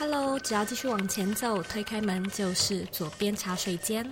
[0.00, 4.02] Hello，只要继续往前走，推开门就是左边茶水间。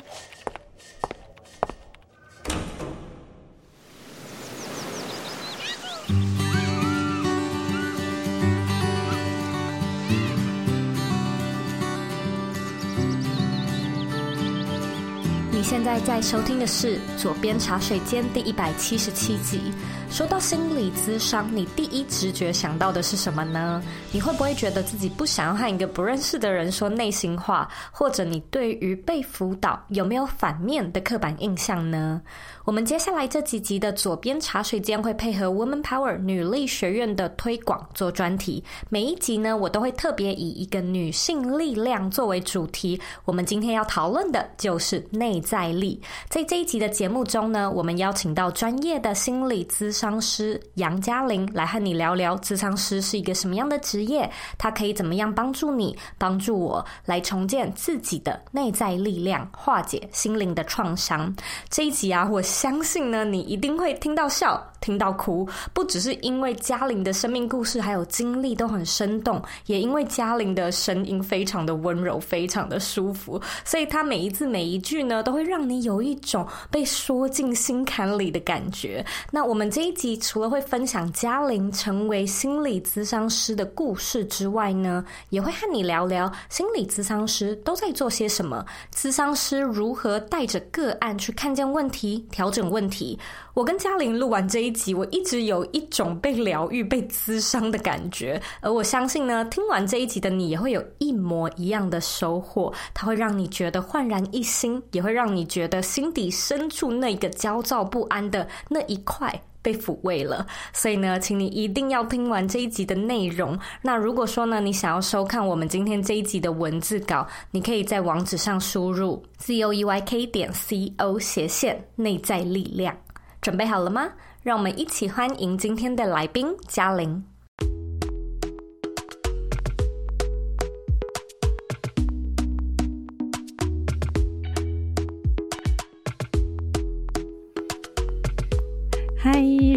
[15.50, 19.72] 你现在在收听的是《左边茶水间》第一百七十七集。
[20.10, 23.80] 说到心理咨商，你第一直觉想到的是什么呢？
[24.10, 27.68] 你会不会觉得自己不想要和一个不认识的人说内心话？
[27.92, 32.20] 或者你对于被辅导有没有反面的刻板印象呢？
[32.64, 43.00] 我们接下来这几集的左边茶水间会配合 Woman Power 女力学院的推广做专题，每一集呢，我都会特别以一个女性力量作为主题。
[43.24, 46.00] 我们今天要讨论的就是内在力。
[46.28, 61.34] 在这一集的节目中呢，我们邀请到专业的心理咨商师杨嘉玲来和你聊聊，咨商师是一个什么样的职业，他可以怎么样帮助你、帮助我来重建自己的内在力量，化解心灵的创伤。
[61.70, 62.42] 这一集啊，我。
[62.58, 79.04] 相信呢，你一定会听到笑，听到哭，不只是因为嘉玲的生命故事还有经历都很生动，也因为嘉玲的声音非常的温柔，非常的舒服，所以她每一字每一句呢，都会让你有一种被说进心坎里的感觉。
[79.30, 88.62] 那我们这一集除了会分享嘉玲成为心理咨商师的故事之外呢，也会和你聊聊心理咨商师都在做些什么，
[88.94, 92.48] 咨商师如何带着个案去看见问题，调。
[92.50, 93.16] 整问题，
[93.52, 98.40] 我跟嘉玲录完这一集，我一直有一种被疗愈、被咨商的感觉。
[98.60, 102.72] 而我相信呢，听完这一集的你也会有一模一样的收获。
[102.94, 109.30] 它会让你觉得焕然一新，也会让你觉得心底深处那个焦躁不安的那一块
[109.68, 110.46] 被抚慰了。
[110.72, 113.58] 所以呢，请你一定要听完这一集的内容。
[113.82, 122.96] 那如果说呢，你想要收看我们今天这一集的文字稿，你可以在网址上输入 z o e y k 点 c o 斜线内在力量。
[123.42, 124.08] 准备好了吗？
[124.42, 127.22] 让我们一起欢迎今天的来宾嘉玲。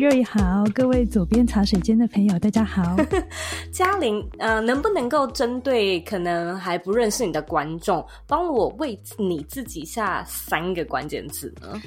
[0.01, 2.97] 嗨，若仪好，各位左边茶水间的朋友，大家好。
[3.71, 11.79] 嘉玲，呃，能不能够针对可能还不认识你的观众，帮我为你自己下三个关键字呢？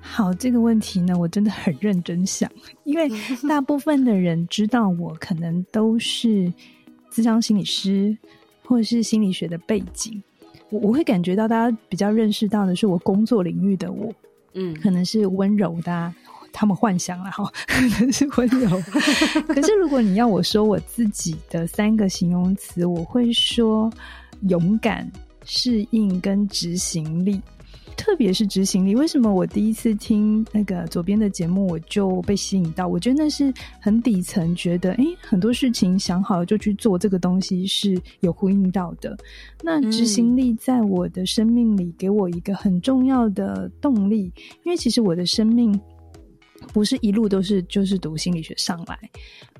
[0.00, 2.50] 好，这个问题呢，我真的很认真想，
[2.84, 3.06] 因为
[3.46, 6.50] 大部分的人知道我可能都是
[7.10, 8.16] 智商心理师
[8.64, 10.22] 或者是心理学的背景，
[10.70, 14.10] 我我会感觉到大家比较认识到的是我工作领域的我，
[14.54, 16.14] 嗯，可能是温柔的啊。
[16.52, 18.82] 他们幻想了哈， 可能是温柔。
[19.48, 23.90] 可是如果你要我说我自己的三个形容词，我会说
[24.48, 25.10] 勇敢、
[25.44, 27.40] 适应跟执行力。
[27.96, 32.86] 特别是执行力，为什么我第一次听那个左边的节目我就被吸引到？
[32.86, 39.18] 我觉得那是很底层，觉得诶，很多事情想好了就去做，这个东西是有呼应到的。
[39.64, 44.32] 那执行力在我的生命里给我一个很重要的动力，
[44.62, 45.78] 因为其实我的生命。
[46.72, 48.98] 不是一路都是就是读心理学上来，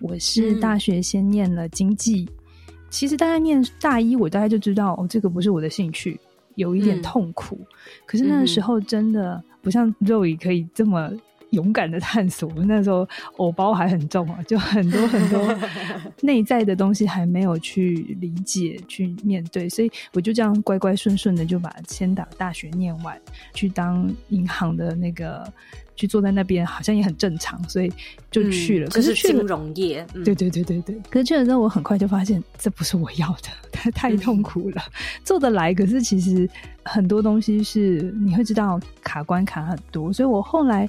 [0.01, 2.29] 我是大学先念了经济，
[2.69, 6.19] 嗯、其实大概念大一，我大概就知道哦，这个不是我的兴趣，
[6.57, 7.57] 有一点痛苦。
[7.61, 7.67] 嗯、
[8.07, 11.11] 可是那个时候真的不像肉姨可以这么
[11.51, 15.59] 勇敢的探索，那时候偶包还很重啊， 就很多很多
[16.23, 23.19] 内在的东西还没有去理解、去面对，所以我就这样乖乖顺顺的就把先把大学念完，
[23.55, 25.51] 去当银行的那个。
[25.99, 27.93] 去坐在那边好像也很正常，所以
[28.31, 28.87] 就去了。
[28.87, 30.95] 嗯、可是金融业，嗯、对对对对对。
[31.11, 34.81] 可是去了之后，我很快就发现这不是我要的，太 太痛苦了。
[34.87, 34.93] 嗯、
[35.25, 36.49] 做得来，可是其实
[36.85, 40.13] 很多东西是你会知道卡关卡很多。
[40.13, 40.89] 所以我后来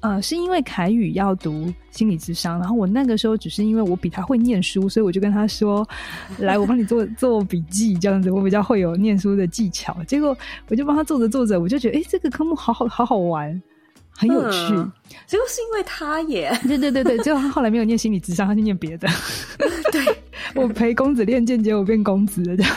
[0.00, 5.86] 呃是因为凯宇要读心理智商，然后我那个时候只是因为我比他会念书，所以我就跟他说
[6.38, 10.36] ：“来，我帮你做做笔记，这样子我比较会有念书的技巧。”结果
[10.68, 13.60] 我就帮他做着做着，我就觉得哎，这个科目好好好好玩。
[14.20, 14.90] 很有趣，嗯，
[15.28, 16.50] 结果是因为他耶。
[16.66, 19.06] 对对对对，结果他后来没有念心理智商，他去念别的。
[19.92, 20.04] 对，
[20.56, 22.74] 我陪公子练剑，结果变公子了这样。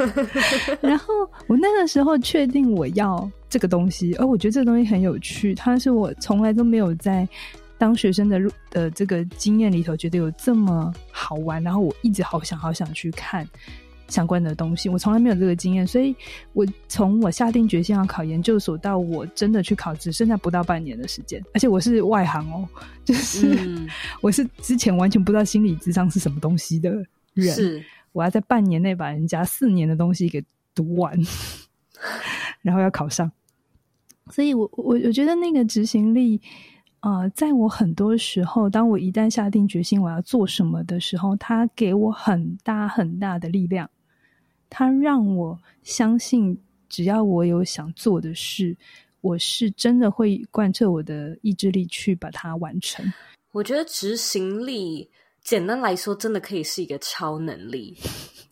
[0.80, 1.12] 然后
[1.46, 7.28] 我那个时候确定我要这个东西，而我觉得这个东西很有趣，它是我从来都没有在
[7.76, 8.40] 当学生的
[8.70, 13.46] 的这个经验里头觉得有这么好玩，然后我一直好想好想去看。
[14.08, 16.14] 相关的东西，我从来没有这个经验，所以
[16.52, 22.68] 我从我下定决心要考研究所到我真的去考，只剩下不到半年的时间，而且我是外行哦，
[23.06, 23.74] 就是、
[24.20, 26.90] 我是之前完全不知道心理智商是什么东西的
[27.32, 27.82] 人，是
[28.12, 30.44] 我要在半年内把人家四年的东西给
[30.74, 31.18] 读完，
[32.60, 33.32] 然后要考上。
[34.30, 36.40] 所以我我我觉得那个执行力，
[37.00, 43.90] 呃，在我很多时候，当我一旦下定决心我要做什么的时候，它给我很大很大的力量。
[44.70, 46.56] 它让我相信，
[46.88, 48.74] 只要我有想做的事，
[49.20, 53.04] 我是真的会贯彻我的意志力去把它完成。
[53.50, 55.10] 我觉得执行力，
[55.42, 57.98] 简单来说，真的可以是一个超能力。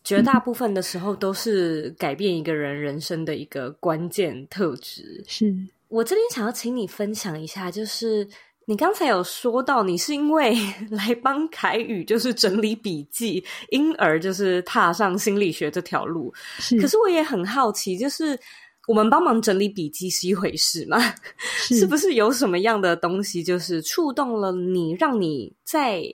[0.04, 5.24] 绝大部分的时候，都是改变一个人人生的一个关键特质。
[5.26, 5.54] 是
[5.88, 8.28] 我这边想要请你分享一下，就是。
[8.66, 10.54] 你刚才有说到，你是因为
[10.92, 16.32] 来帮凯宇就是整理笔记，因而就是踏上心理学这条路。
[16.60, 18.38] 是，可是我也很好奇，就是
[18.86, 20.98] 我们帮忙整理笔记是一回事吗？
[21.66, 26.04] 是，是不是有什么样的东西，就是触动了你，让你在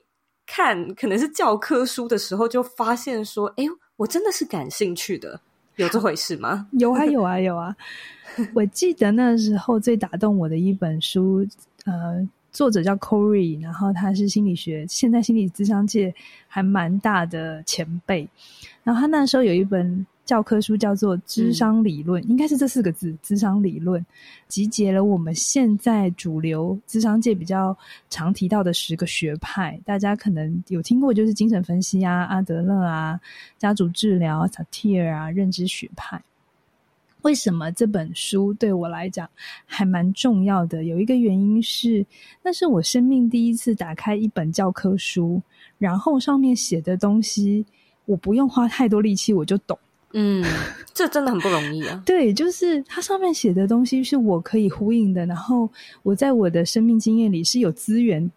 [0.47, 3.65] 看可能是教科书的时候，就发现说，哎，
[3.97, 5.39] 我真的是感兴趣的，
[5.75, 6.67] 有这回事吗？
[6.79, 7.75] 有啊，有啊，有啊！
[8.55, 11.45] 我记得那时候最打动我的一本书，
[11.85, 12.27] 呃。
[12.49, 16.11] 作者叫 Corey，然后他是心理学，现在心理咨商界
[16.47, 18.27] 还蛮大的前辈。
[18.83, 24.05] 然后他那时候有一本教科书叫做《智商理论》，嗯，应该是这四个字“智商理论”，
[24.49, 27.75] 集结了我们现在主流智商界比较
[28.09, 29.79] 常提到的十个学派。
[29.85, 33.17] 大家可能有听过，就是精神分析啊、阿德勒啊、
[33.57, 36.21] 家族治疗、萨提尔啊、认知学派。
[37.21, 39.29] 为什么这本书对我来讲
[39.65, 40.83] 还蛮重要的？
[40.83, 42.05] 有一个原因是，
[42.43, 45.41] 那是我生命第一次打开一本教科书，
[45.77, 47.65] 然后上面写的东西，
[48.03, 49.77] 我不用花太多力气我就懂。
[50.13, 50.43] 嗯，
[50.93, 52.01] 这真的很不容易啊。
[52.05, 55.69] 对，就是它上面写的东西是我可以呼应的，然后
[56.03, 58.31] 我在我的生命经验里是有资源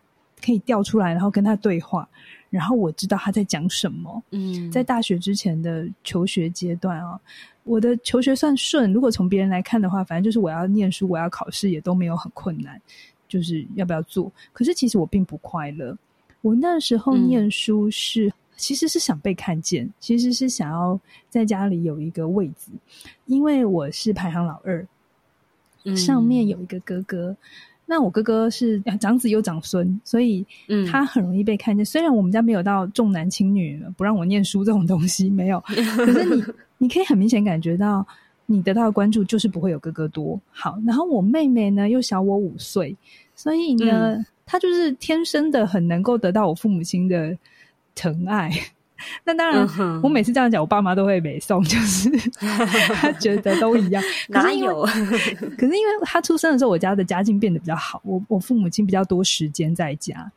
[0.44, 2.08] 可以调出来，然后跟他对话，
[2.50, 4.22] 然后我知道他在讲什么。
[4.30, 7.18] 嗯，在大学之前的求学阶段啊。
[7.64, 12.80] 我的求学算顺，如果从别人来看的话，反正就是我要念书，我要考试，也都没有很困难，
[13.28, 14.32] 就是要不要做。
[14.52, 15.96] 可是其实我并不快乐。
[16.40, 22.70] 我那时候念书是，嗯、其实是想被看见，其实是想要在家里有一个位置，
[23.26, 24.86] 因为我是排行老二，
[25.96, 27.30] 上面有一个哥哥。
[27.30, 27.36] 嗯
[27.90, 30.46] 那我哥哥是长子又长孙，所以
[30.88, 31.82] 他很容易被看见。
[31.82, 36.44] 嗯、虽然我们家没有到重男轻女，不让我念书这种东西没有， 可是你
[36.78, 38.06] 你可以很明显感觉到，
[38.46, 40.40] 你得到的关注就是不会有哥哥多。
[40.52, 42.96] 好，然后我妹妹呢又小我五岁，
[43.34, 47.36] 所以呢，嗯、她就是天生的很能够得到我父母亲的
[47.94, 48.50] 疼爱。
[49.24, 49.66] 那当然，
[50.02, 54.02] 我每次这样讲，我爸妈都会没送，就是 他觉得都一样。
[54.28, 54.82] 哪有？
[54.82, 60.30] 可是因为他出生的时候，我家的家境变得比较好，我我父母亲比较多时间在家，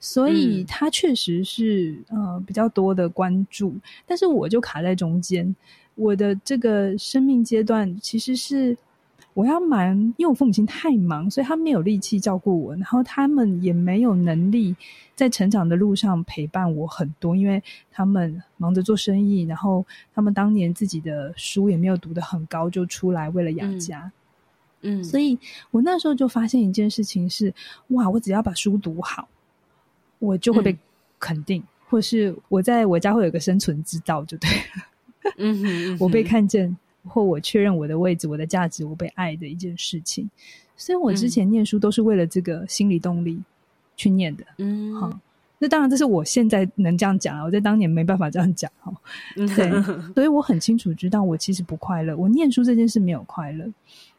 [0.00, 3.76] 所以他确实是呃比较多的关注。
[4.06, 5.54] 但是我就卡在中间，
[5.94, 8.74] 我的这个生命阶段其实是。
[9.36, 14.74] 我要忙，因为我父母亲太忙，所以他没有力气照顾我，然后他们也没有能力
[15.14, 17.62] 在成长的路上陪伴我很多，因为
[17.92, 19.84] 他们忙着做生意，然后
[20.14, 24.10] 他们当年自己的书也没有读得很高，就出来为了养家。
[24.80, 25.38] 嗯，嗯，所以
[25.70, 27.52] 我那时候就发现一件事情是：
[27.88, 29.28] 哇，我只要把书读好，
[30.18, 30.74] 我就会被
[31.18, 35.34] 肯定，嗯、或是我在我家会有个生存之道，就对了。
[35.36, 36.74] 嗯哼，嗯哼， 我被看见。
[37.06, 40.28] 或我确认我的位置、我的价值、我被爱的一件事情，
[40.76, 43.40] 所以我之前念书都是为了这个心理动力
[43.96, 44.44] 去念的。
[44.58, 45.18] 嗯，好，
[45.58, 48.70] 那当然这是我现在能这样讲，我在当年没办法这样讲。
[48.80, 48.92] 哈，
[49.34, 49.70] 对，
[50.14, 53.64] 所以我很清楚知道我其实不快乐，我念书这件事没有快乐，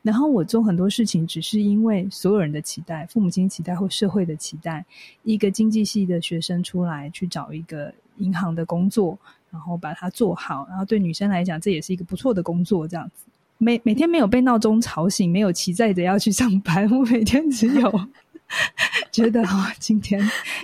[0.08, 4.86] 然后我做很多事情只是因为所有人的期待、父母亲期待或社会的期待，
[5.24, 9.18] 一个经济系的学生出来去找一个银行的工作。
[9.50, 12.86] 然后把它做好，然后对女生来讲，这也是一个不错的工作。
[12.86, 13.24] 这样子，
[13.58, 18.08] 每每天没有被闹钟吵醒，没有期待着要去上班，我每天只有
[19.10, 20.22] 觉得啊、哦，今天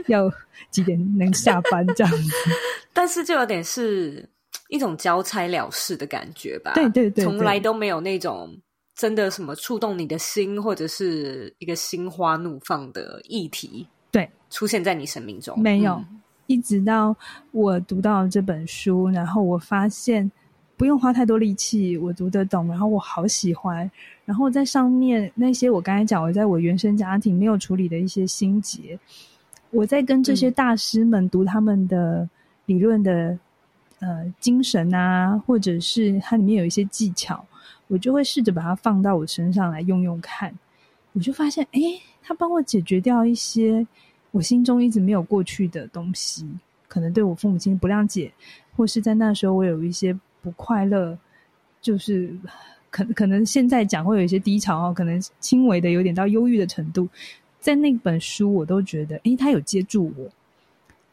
[0.08, 0.30] 要
[0.70, 2.32] 几点能下班这样子。
[2.92, 4.30] 但是就有点是
[4.68, 6.74] 一种交差了事的感觉吧？
[6.76, 8.54] 对对对，对，从来都没有那种
[8.96, 15.94] 真的什么触动你的心，或者是一个心花怒放的议题，对，出现在你生命中没有。
[15.94, 17.16] 嗯一直到
[17.52, 20.30] 我读到这本书，然后我发现
[20.76, 23.90] 不用花太多力气，我读得懂，然后我好喜欢。
[24.26, 29.00] 然后在上面那些我刚才讲，我在我原生家庭没有处理的一些心结，
[29.72, 32.30] 我在跟这些大师们读他们的
[32.66, 33.40] 理论的
[34.00, 37.44] 呃精神啊，或者是它里面有一些技巧，
[37.88, 40.54] 我就会试着把它放到我身上来用用看。
[41.14, 43.86] 我就发现，诶，它帮我解决掉一些。
[44.32, 46.44] 我心中一直没有过去的东西，
[46.88, 48.32] 可能对我父母亲不谅解，
[48.76, 50.12] 或是在那时候我有一些
[50.42, 51.16] 不快乐，
[51.80, 52.36] 就是
[52.90, 57.08] 可可能现在讲会有一些低潮哦，可能轻微的有点到忧郁的程度，
[57.60, 60.28] 在那本书我都觉得，诶，他有接住我，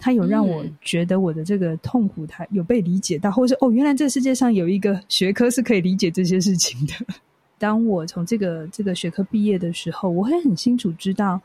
[0.00, 6.94] 他有让我觉得我的这个痛苦，他有被理解到，或者是哦，原来这个世界上有一个学科是可以理解这些事情的。
[7.58, 11.40] 当我从这个这个学科毕业的时候，我会很清楚知道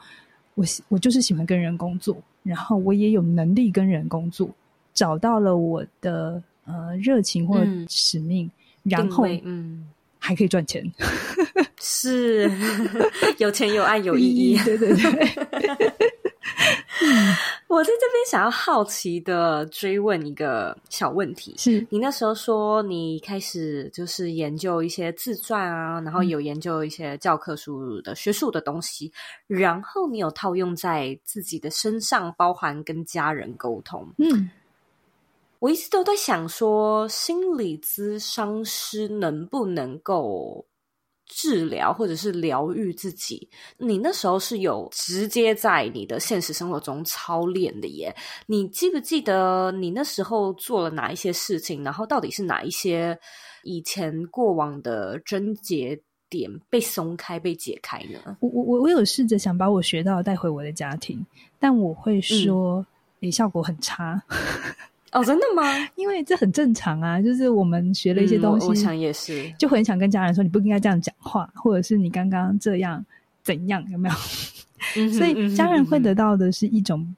[0.55, 4.49] 我，我我就是喜欢跟人工作，然后我也有能力跟人工作，
[4.93, 9.85] 找到了我的呃热情或使命，嗯、然后嗯。
[10.17, 10.83] 还可以赚钱，
[11.79, 12.49] 是
[13.37, 15.93] 有钱有爱有意义，对对对。
[17.67, 29.11] 我在这边想要好奇的追问一个小问题：是你那时候说你开始就是研究一些自传啊，然后有研究一些教科书的学术的东西，
[29.49, 34.07] 嗯、然后你有套用在自己的身上，包含跟家人沟通。
[34.19, 34.49] 嗯，
[35.59, 40.65] 我一直都在想说，心理咨商师能不能够？
[41.25, 48.15] 治疗或者是疗愈自己，你那时候是有直接在你的现实生活中操练的耶？
[48.45, 51.83] 你记不记得你那时候做了哪一些事情？
[51.83, 53.17] 然后到底是哪一些
[53.63, 58.37] 以前过往的症结点被松开、被解开呢？
[58.39, 61.25] 我我我有试着想把我学到带回我的家庭，
[61.59, 62.85] 但我会说，
[63.21, 64.21] 诶、嗯，效果很差。
[65.15, 65.63] 哦，真的吗？
[65.95, 73.03] 因为这很正常啊，就是我们学了一些东西，嗯、我，我想也是，就很想跟家人说，你不应该这样讲话，或者是你刚刚这样
[73.41, 74.15] 怎样，有没有？
[74.97, 77.15] 嗯、 所以家人会得到的是一种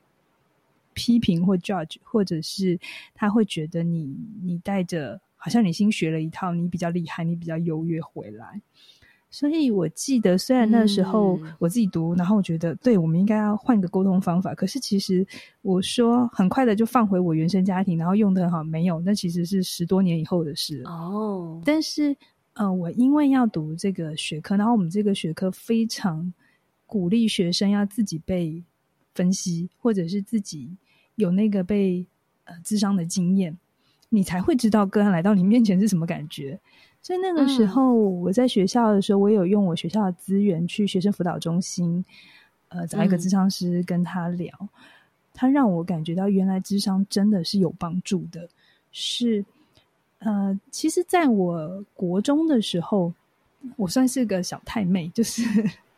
[0.93, 2.79] 批评或 judge，或者是
[3.15, 8.61] 他会觉得你你带着好像你新学了一套，你比较厉害，你比较优越回来。
[9.29, 14.55] 所以我记得，虽然那时候我自己读，嗯、然后我觉得，对，我们应该要换个沟通方法。
[14.55, 15.25] 可是其实
[15.61, 21.61] 我说很快的就放回我原生家庭，然后用的很好，没有，那其实是十多年以后的事哦。
[21.65, 22.15] 但是，
[22.53, 26.33] 呃，我因为要读这个学科，然后我们这个学科非常
[26.85, 28.63] 鼓励学生要自己被
[29.13, 30.69] 分析，或者是自己
[31.15, 32.07] 有那个被
[32.45, 33.57] 呃智商的经验，
[34.07, 36.57] 你才会知道个案来到你面前是什么感觉。
[37.01, 42.03] 所以那个时候，我在学校的时候，我有用我学校的资源去学生辅导中心，
[42.67, 44.69] 呃，找一个智商师跟他聊，嗯、
[45.33, 48.45] 他让我感觉到原来智商真的是有帮助的。
[48.91, 49.45] 是，
[50.19, 53.13] 呃，其实在我国中的时候，
[53.77, 55.43] 我算是个小太妹，就是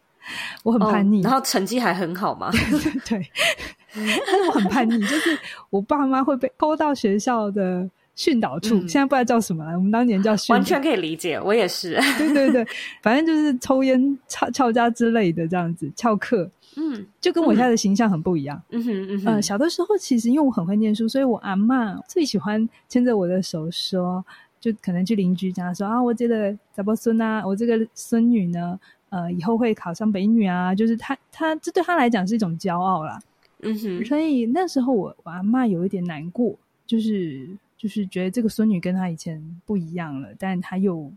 [0.61, 2.51] 我很叛逆，哦、然后成绩还很好嘛，
[3.09, 3.27] 对，
[3.95, 5.35] 但是我很叛逆，就是
[5.71, 7.89] 我爸妈会被勾到学校的。
[8.19, 10.57] 训导处、嗯、现在不知道叫什么了，我们当年叫训导。
[10.57, 11.97] 完全可以理解，我也是。
[12.17, 12.67] 对对对，
[13.01, 16.51] 反正就是抽烟、翘翘家之类的这样子翘课。
[16.75, 18.61] 嗯，就跟我现在的形象很不一样。
[18.71, 19.35] 嗯哼嗯哼。
[19.35, 24.21] 呃，小的时候其实因为我很会念书，所以我阿妈最喜欢牵着我的手说，
[24.59, 28.77] 就可能去邻居家说啊，我这个怎么孙啊，我这个孙女呢，
[29.11, 33.17] 呃，以后会考上北女啊，就是她她这对她来讲是一种骄傲啦。
[33.61, 34.03] 嗯哼。
[34.03, 36.53] 所以那时候我我阿妈有一点难过，
[36.85, 37.47] 就是。
[37.79, 41.09] 就是觉得这个孙女跟她以前不一样了，但她又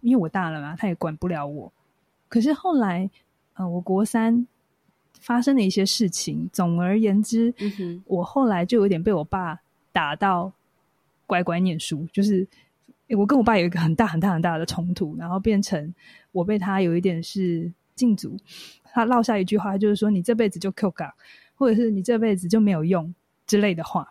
[0.00, 1.70] 因为我大了嘛，她也管不了我。
[2.28, 3.08] 可是后来，
[3.54, 4.46] 呃，我国三
[5.20, 6.48] 发生了一些事情。
[6.50, 9.60] 总而言之，嗯，我后来就有点被我爸
[9.92, 10.50] 打到
[11.26, 12.08] 乖乖念书。
[12.10, 12.48] 就是
[13.10, 15.94] 我跟我爸有一个很大很大很大的冲突，然后变成
[16.32, 18.34] 我被他有一点是禁足。
[18.92, 21.14] 他落下一句话，就是说你这辈子就 Q 嘎，
[21.54, 23.14] 或者是你这辈子就没有用
[23.46, 24.10] 之类的话。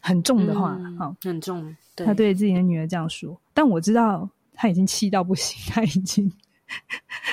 [0.00, 1.76] 很重的话，嗯哦、很重。
[1.94, 6.30] 对，他对自己的女儿这样说，但我知道他已经气到不行， 他已经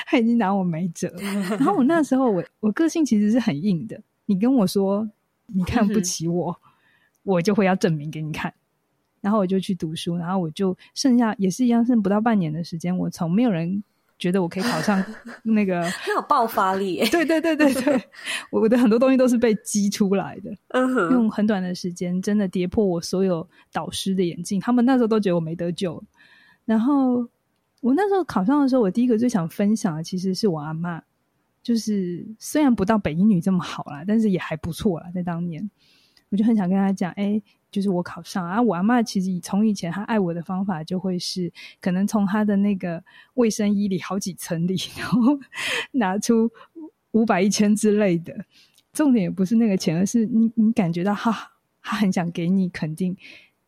[0.06, 1.08] 他已经拿我没辙。
[1.58, 4.00] 然后我那时候，我我个性其实是很硬的。
[4.26, 5.08] 你跟我说
[5.46, 6.70] 你看不起我，嗯、
[7.22, 8.52] 我就会要证明给你看。
[9.20, 13.82] 然后我就去读书，然后我就剩下也是一样，剩不到半年的时间，我从没有人。
[14.18, 15.04] 觉得我可以考上
[15.42, 16.98] 那个， 很有爆发力。
[17.10, 18.02] 对对对对对，
[18.50, 20.50] 我的很多东西都是被激出来的。
[20.68, 24.60] 嗯哼，用很短的时间，真的跌破我所有导师的眼镜。
[24.60, 26.02] 他们那时候都觉得我没得救。
[26.64, 27.26] 然后
[27.80, 31.02] 我那时候考上的时候，我第一个最想分享的其实是我阿妈。
[31.60, 35.06] 就是虽然不到北一女这么好啦，但是也还不错啦。
[35.14, 35.68] 在当年，
[36.30, 37.40] 我就很想跟他讲，哎。
[37.70, 38.62] 就是我考上啊！
[38.62, 43.04] 我阿妈其实从以前她爱我的方法就会是，可能从她的那个
[43.34, 45.38] 卫生衣里好几层里， 然后
[45.92, 46.50] 拿出
[47.10, 48.34] 五百一千之类的。
[48.94, 53.14] 重点也不是那个钱，而是你你感觉到哈，他很想给你肯定，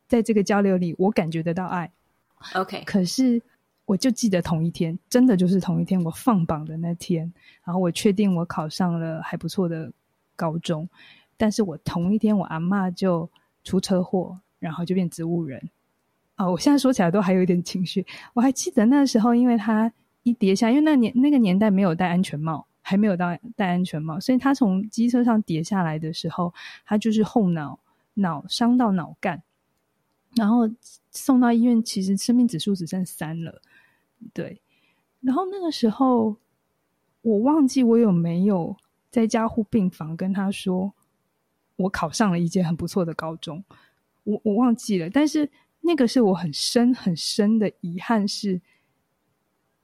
[0.09, 1.93] 在这个交流里，我感觉得到爱。
[2.55, 3.43] OK，可是
[3.85, 7.31] 我就记得同一天，真的就是同一天，我放榜的那天，
[7.65, 9.93] 然后我确定我考上了还不错的
[10.37, 10.89] 高中，
[11.41, 13.29] 但是我同一天我阿嬷就。
[13.63, 15.63] 出车祸，然后就变植物人。
[16.37, 18.07] 哦，我现在说起来都还有一点情绪。
[18.33, 19.93] 我还记得那时候，因为他
[20.23, 26.55] 一跌下，因为那年那个年代没有戴安全帽，还没有到戴安全帽，所以他从机车上跌下来的时候，
[26.87, 27.79] 他就是后脑
[28.15, 29.43] 脑伤到脑干，
[30.37, 30.67] 然后
[31.11, 33.61] 送到医院，其实生命指数只剩三了。
[34.33, 34.59] 对，
[35.21, 36.35] 然后那个时候
[37.21, 38.75] 我忘记我有没有
[39.11, 40.95] 在加护病房跟他说，
[41.81, 43.65] 我考上了一间很不错的高中，
[44.25, 48.61] 我我忘记了，但是那个是我很深很深的遗憾是，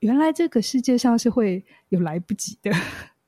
[0.00, 2.70] 原来这个世界上是会有来不及的，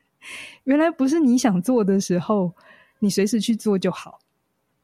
[0.65, 2.55] 原来不是你想做的时候，
[2.99, 4.19] 你随时去做就好，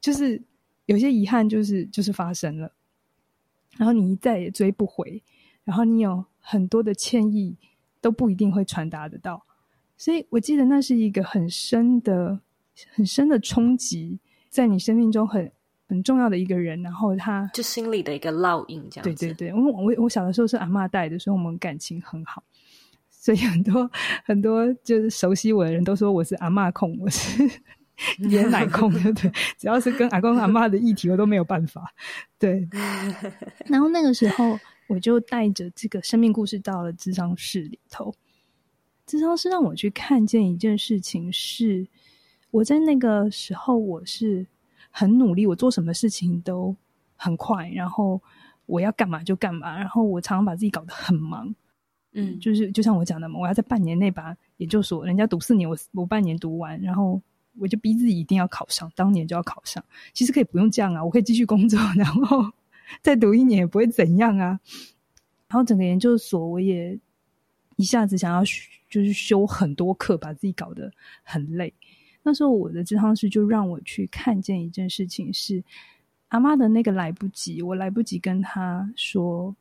[0.01, 0.43] 就是
[0.87, 2.73] 有些遗憾就是就是发生了，
[3.77, 5.23] 然后你再也追不回，
[5.63, 7.55] 然后你有很多的歉意
[8.01, 9.45] 都不一定会传达得到，
[9.99, 12.41] 所以我记得那是一个很深的。
[12.95, 15.51] 很深的冲击，在你生命中很
[15.87, 19.15] 很重要的一个人，然后他就心里的一个烙印，这样对。
[19.15, 22.43] 对对对，我我我小的时候是阿嬷带的，所以我们感情很好，
[23.11, 23.91] 所以很多
[24.25, 27.49] 很多就是熟悉我的人都说我是阿嬷控，我是
[28.29, 29.31] 爷奶控，对对？
[29.59, 31.95] 只要是跟阿公阿妈的议题，我都没有办法。
[32.39, 32.67] 对，
[33.67, 38.15] 然后那个时候我就带着这个生命故事到了智商室里头，
[39.07, 41.87] 智商室让我去看见一件事情是。
[42.55, 44.47] 我在那个时候，我是
[44.89, 46.75] 很努力，我做什么事情都
[47.17, 48.23] 很快，然后
[48.67, 51.53] 我要干嘛就干嘛，然后我常常把自己搞得很忙，
[52.13, 57.21] 嗯，就是就像我讲的嘛，我要在半年内把研究所，人家读四年，我我半年读完，然后
[57.59, 59.85] 我就逼自己一定要考上，当年就要考上。
[60.13, 62.53] 其实可以不用这样啊，我可以继续工作， 然后
[63.03, 64.61] 再读一年也不会怎样啊。
[65.49, 66.97] 然后整个研究所，我也
[67.75, 68.45] 一下子想要
[68.89, 70.93] 就是修很多课，把自己搞得
[71.25, 71.75] 很累。
[72.27, 75.63] 那时候我的咨商师就让我去看见一件事情，是
[76.29, 79.55] 阿妈的那个来不及，我来不及跟他说，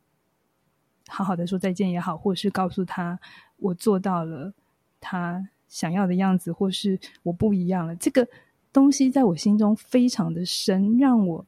[1.06, 3.20] 好好的说再见也好，或是告诉他
[3.58, 4.52] 我做到了
[4.98, 7.94] 他想要的样子，或是我不一样了。
[7.96, 8.26] 这个
[8.72, 11.46] 东西在我心中非常的深，让我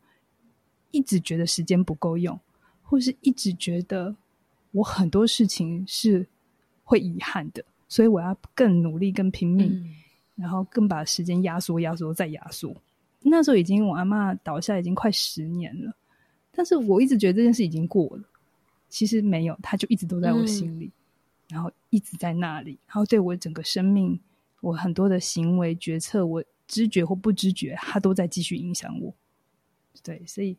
[0.91, 2.39] 一直觉得时间不够用，
[2.83, 4.15] 或是一直觉得
[4.73, 6.27] 我很多事情是
[6.85, 9.83] 会遗憾的，所以我要更努力、更拼命。
[10.37, 12.77] 然后更把时间压缩、压缩再压缩。
[13.23, 15.93] 那时候已经我阿妈倒下已经快十年了，
[16.53, 18.23] 但是我一直觉得这件事已经过了。
[18.89, 20.93] 其实没有，它就一直都在我心里，嗯、
[21.49, 24.21] 然后一直在那里，然后对我整个生命，
[24.61, 29.13] 我很多的行为决策，我知觉或不知觉，它都在继续影响我。
[30.05, 30.57] 对，所以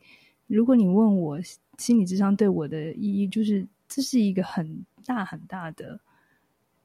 [0.48, 1.40] 如果你问我
[1.78, 5.98] 心理智商对我的意义，就是这是一个很大很大的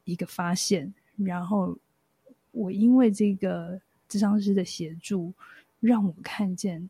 [0.05, 1.77] 一个发现，然后。
[2.53, 5.33] 我因为这个智商师的协助，
[5.81, 6.89] 让我看见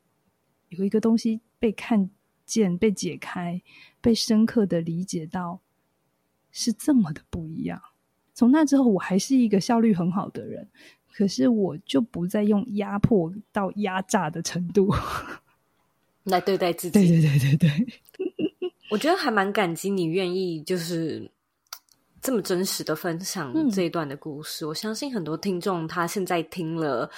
[0.69, 2.11] 有一个东西被看
[2.45, 3.63] 见、被解开、
[4.01, 5.61] 被深刻的理解到，
[6.51, 7.81] 是这么的不一样。
[8.35, 10.69] 从那之后，我还是一个效率很好的人，
[11.13, 14.93] 可是我就不再用压迫到压榨的程度
[16.25, 16.93] 来对待自己。
[16.93, 21.31] 对对对对对， 我觉得还蛮感激你愿意就是。
[22.23, 27.11] 这么真实的分享这一段的故事，嗯，我相信很多听众他现在听了，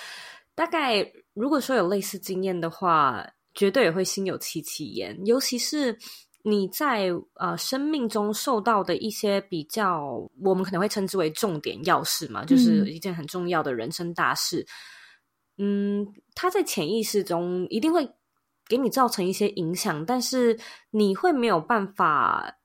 [0.55, 5.15] 大概如果说有类似经验的话，绝对也会心有戚戚焉。
[5.27, 5.95] 尤其是
[6.43, 14.67] 你在呃生命中受到的一些比较，我们可能会称之为重点要事嘛，就是一件很重要的人生大事。
[15.59, 18.09] 嗯，嗯，他在潜意识中一定会
[18.67, 20.59] 给你造成一些影响，但是
[20.91, 22.57] 你会没有办法。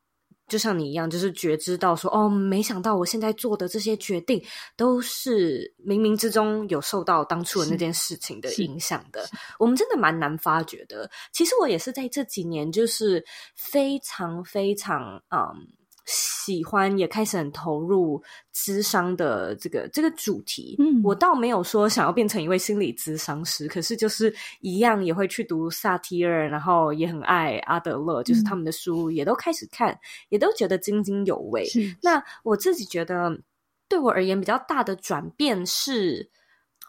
[0.50, 4.44] 就像你一样，就是觉知到说，哦，没想到我现在做的这些决定，
[4.76, 9.30] 都是冥冥之中有受到当初的那件事情的影响的。
[9.58, 11.10] 我们真的蛮难发觉的。
[11.32, 13.24] 其实我也是在这几年，就是
[13.56, 15.79] 非常非常嗯。
[16.12, 18.20] 喜欢也开始很投入
[18.52, 31.64] 智商的这个这个主题，嗯，我倒没有说想要变成一位心理咨商师，可是就是一样也会去读萨提尔，然后也很爱阿德勒，就是他们的书也都开始看，嗯、也都觉得津津有味。
[32.02, 33.32] 那我自己觉得，
[33.88, 36.28] 对我而言比较大的转变是，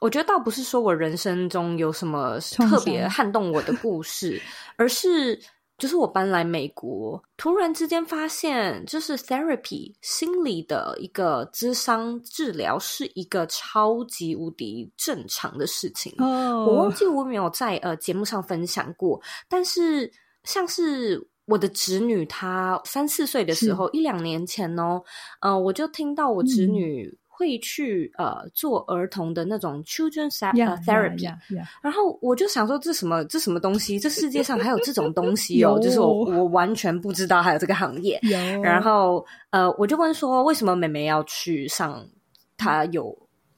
[0.01, 4.41] 我觉得倒不是说我人生中有什么特别撼动我的故事，
[4.77, 5.39] 而是。
[5.81, 16.15] 就是我搬来美国，突然之间发现，就是 therapy 心理的一个智商治疗是一个超级无敌正常的事情。
[16.19, 16.69] Oh.
[16.69, 20.13] 我忘记我没有在呃节目上分享过，但是
[20.45, 25.03] 像是我的侄女，她三四岁的时候，一两年前哦，
[25.41, 31.65] 呃，我就听到我侄女会去呃做儿童的那种 children yeah, therapy，、yeah, yeah, yeah.
[31.81, 33.99] 然后我就想说这什么这什么东西？
[33.99, 35.79] 这世界上还有这种东西哦？
[35.83, 38.21] 就是我我完全不知道还有这个行业。
[38.63, 42.07] 然后呃，我就问说为什么妹妹要去上？
[42.59, 43.17] 她有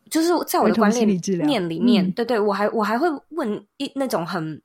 [0.09, 1.09] 就是在我的观念
[1.45, 4.62] 念里面，嗯、对对，我还我还会问一那种很。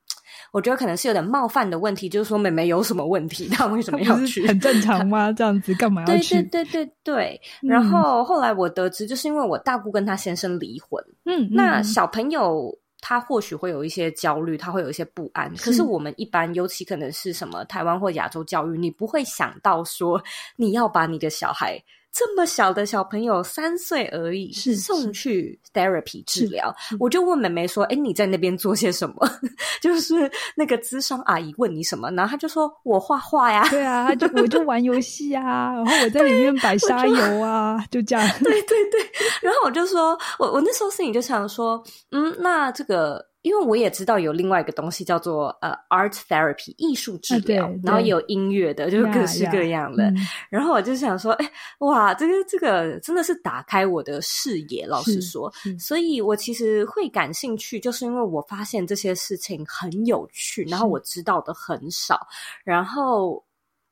[0.51, 3.47] 我觉得可能是有点冒犯的问题，就是说妹妹有什么问题？
[3.49, 4.47] 她为什么要去？
[4.47, 5.31] 很正常吗？
[5.31, 6.41] 这样子干嘛要去？
[6.43, 7.41] 对对对对对。
[7.61, 15.53] 然后后来我得知，就是因为我大姑跟她先生离婚，嗯，那小朋友他或许会有一些焦虑，他会有一些不安。
[15.57, 20.21] 可是我们一般，尤其可能是什么台湾或亚洲教育，你不会想到说
[20.55, 21.81] 你要把你的小孩。
[22.11, 26.75] 这么小的小朋友，三岁而已，是送去 therapy 治疗。
[26.99, 29.15] 我就问妹妹说：“哎，你在那边做些什么？”
[29.81, 30.15] 就是
[30.55, 38.27] 那个咨商阿姨问你什么，然后她就说：“我画画呀。”对啊，就 我就玩游戏啊，然后我在里面摆沙游啊，就，就这样。
[38.43, 38.99] 对对对，
[39.41, 43.23] 然后我就说，我我那时候心里就想说，嗯，那这个。
[43.47, 50.03] 因为我也知道有另外一个东西叫做呃 art therapy 艺术治疗，啊、然后也有音乐的，就是各式各样的。
[50.03, 54.85] Yeah, yeah, 然后我就想说，哎、欸，哇，这个这个真的是打开我的视野。
[54.85, 62.27] 老实说，所以我其实会感兴趣，就是因为我发现这些事情很有趣，然后我知道的很少。
[62.65, 63.41] 然后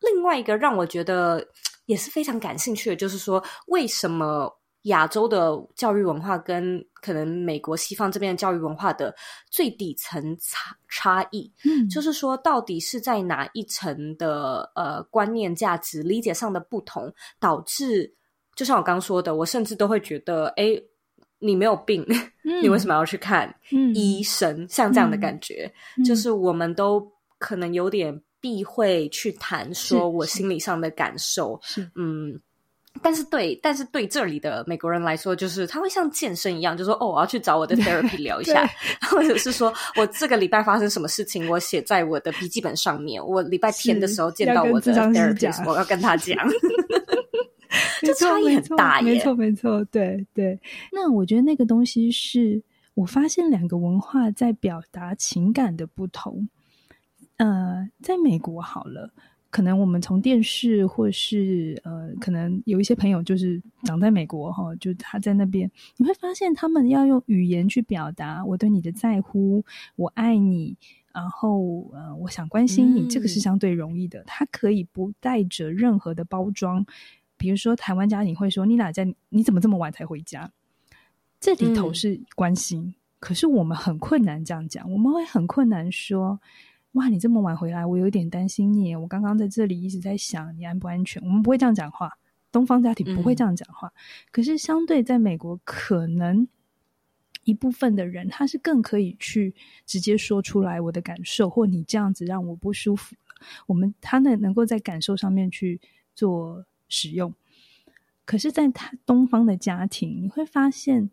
[0.02, 1.48] 另外一个让我觉得
[1.86, 4.52] 也是非常感兴趣的，就是说为什么？
[4.86, 9.14] 亚洲的教育文化跟可能美国西方这边的教育文化的
[9.50, 18.14] 最底层差差异，嗯，就是说到底是在哪一层的呃观念、价值、理解上的不同，导致
[18.56, 20.80] 就像我刚说的，我甚至都会觉得，哎，
[21.40, 22.06] 你没有病，
[22.46, 23.54] 嗯、你为什么要去看
[23.94, 24.62] 医生？
[24.62, 31.90] 嗯、像这样的感觉，嗯、就是我们都可能有点避讳去谈说我心理上的感受，是。
[31.96, 32.40] 嗯。
[33.02, 38.66] 但是对，但是对这里的美国人来说，就是他会像健身一样，就说哦，我要去找我的 therapy 聊一下，
[39.10, 43.24] 或者是说我这个礼拜发生什么事情，我写在我的笔记本上面。
[43.24, 46.36] 我礼拜天的时候见到我的 therapist，我要跟他讲，
[48.02, 49.14] 这差异很大耶。
[49.14, 50.60] 没错，没错，对对。
[50.92, 52.62] 那我觉得那个东西是
[52.94, 56.48] 我发现两个文化在表达情感的不同。
[57.38, 59.12] 呃，在美国好了。
[59.56, 69.64] 可能我们从电视，或是呃，可能有一些朋友就是长在美国哈，就他在那边，你会发现他们要用语言去表达我对你的在乎，
[69.96, 70.76] 我爱你，
[71.14, 74.22] 然后呃，我想关心你，嗯、这个是相对容易的。
[74.26, 76.86] 他可以不带着任何的包装，
[77.38, 79.08] 比如说台湾家庭会说你哪在？
[79.30, 80.52] 你怎么这么晚才回家？
[81.40, 86.42] 这里头是关心，嗯、可是我们很困难这样讲，我们会很困难说。
[86.96, 88.96] 哇，你这么晚回来，我有点担心你。
[88.96, 91.22] 我刚刚在这里一直在想你安不安全。
[91.24, 92.18] 我们不会这样讲话，
[92.54, 93.90] 东方家庭不会这样讲话。
[93.90, 93.94] 嗯、
[94.32, 96.48] 可是相对在美国，可能
[97.44, 99.54] 一部分的人他是更可以去
[99.86, 103.46] 直接说出来我的感受，或你这样子让我不舒服了。
[103.66, 105.82] 我们他呢能够在感受上面去
[106.16, 107.34] 做使用。
[108.24, 111.10] 可是，在他东方的家庭，你会发现，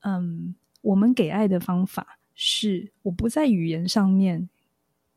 [0.00, 4.48] 嗯，我们给爱的方法是我不在语言上面。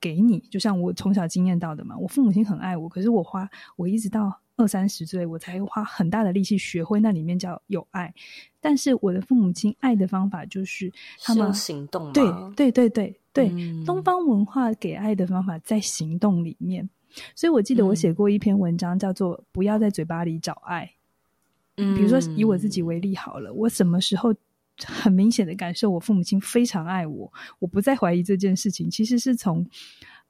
[0.03, 1.97] 给你，就像我从小经验到的嘛。
[1.97, 8.13] 我父母亲很爱我，可是我花我一直到二三十岁，我才花很大的力气学会那里面叫有爱。
[8.59, 16.89] 但是我的父母亲爱的方法就是他们行动，对对对对对，嗯、东方文化给爱的方法在行动里面。
[17.33, 20.85] 所以我记得我写过一篇文章，叫做《不要在嘴巴里找爱》。
[21.77, 24.35] 嗯，比如说以我自己为例好了，我什么时候？
[24.86, 28.89] 很明显的感受，我父母亲非常爱我，我不再怀疑这件事情。
[28.89, 29.65] 其实是从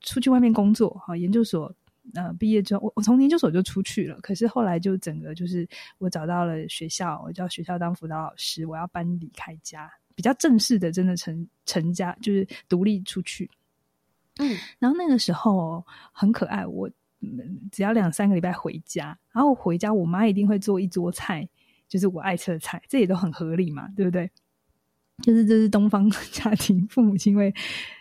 [0.01, 1.73] 出去外面工作，哈，研究所
[2.13, 4.19] 呃毕业之后，我我从研究所就出去了。
[4.21, 13.49] 可是后来就整个就是我找到了学校，我叫学校当辅导老师，我要搬离开家，比较正式的，真的成成家，就是独立出去。
[14.39, 16.89] 嗯，然后那个时候很可爱，我
[17.71, 21.47] 只要两三个礼拜回家，然后回家我妈一定会做一桌菜。
[21.93, 24.27] 就是我爱吃的菜，这也都很合理嘛，对不对？
[25.21, 27.53] 就是这是东方 家庭父母亲会，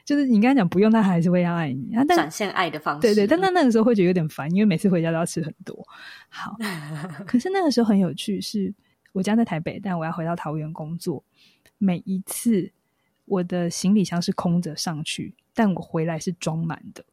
[0.02, 3.02] 就是你刚才讲不用，他还是会要爱你，啊、但展现爱的方式。
[3.02, 5.86] 对对，但他那个时候会觉得有点烦，因为每次回家都要吃很多。
[6.30, 6.56] 好，
[7.28, 8.72] 可是那个时候很有趣，是
[9.12, 11.22] 我家在台北，但我要回到桃园工作，
[11.76, 12.72] 每一次
[13.26, 17.04] 我的行李箱是空着上去，但我回来是装满的，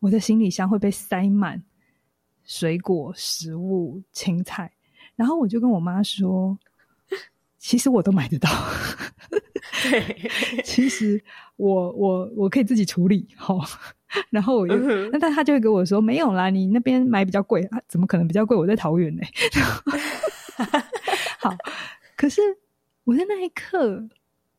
[0.00, 1.62] 我的行李箱会被塞满
[2.42, 4.72] 水果、食物、青菜。
[5.16, 6.58] 然后我就跟我妈说，
[7.58, 8.48] 其实我都买得到，
[9.82, 11.22] 对，其实
[11.56, 13.60] 我我我可以自己处理，好。
[14.30, 14.76] 然后我就，
[15.10, 18.56] 那、但他就会跟我说，没有啦，你那边买比较贵啊，怎么可能比较贵？
[18.56, 19.22] 我在桃园呢。
[21.40, 21.52] 好，
[22.16, 22.40] 可是
[23.02, 24.08] 我在那一刻，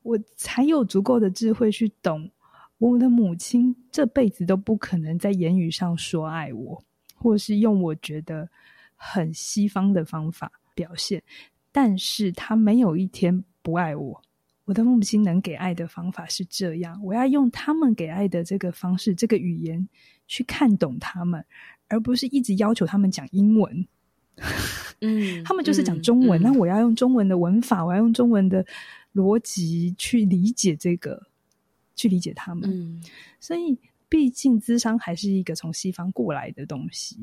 [0.01, 2.29] 我才有足够的智慧去懂，
[2.79, 6.83] 我的母亲这辈子都不可能在言语上说爱我，
[7.15, 8.49] 或是用我觉得
[9.13, 11.21] 很西方的方法表现，
[11.71, 14.21] 但是他没有一天不爱我。
[14.65, 19.87] 我的母亲能给爱的方法是这样，我要用他们给爱的这个方式、这个语言
[20.27, 21.45] 去看懂他们，
[21.87, 23.87] 而不是一直要求他们讲英文。
[25.01, 28.65] 嗯， 他们就是讲中文，那、嗯、我要用中文的文法，我要用中文的
[29.13, 31.27] 逻辑去理解这个，
[31.95, 32.67] 去理解他们。
[32.67, 33.03] 嗯，
[33.39, 33.77] 所以
[34.09, 37.17] 毕竟智商还是一个从西方过来的东西，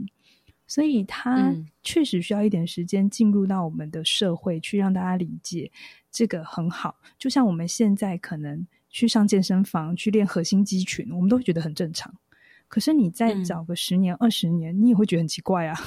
[0.73, 5.71] 所以它确实需要一点时间进入到我们的社会，去让大家理解。
[6.11, 12.11] 这个很好，就像我们现在可能去上健身房去练核心肌群，我们都会觉得很正常。
[12.69, 15.79] 可是你再找个十年、二十年，你也会觉得很奇怪啊！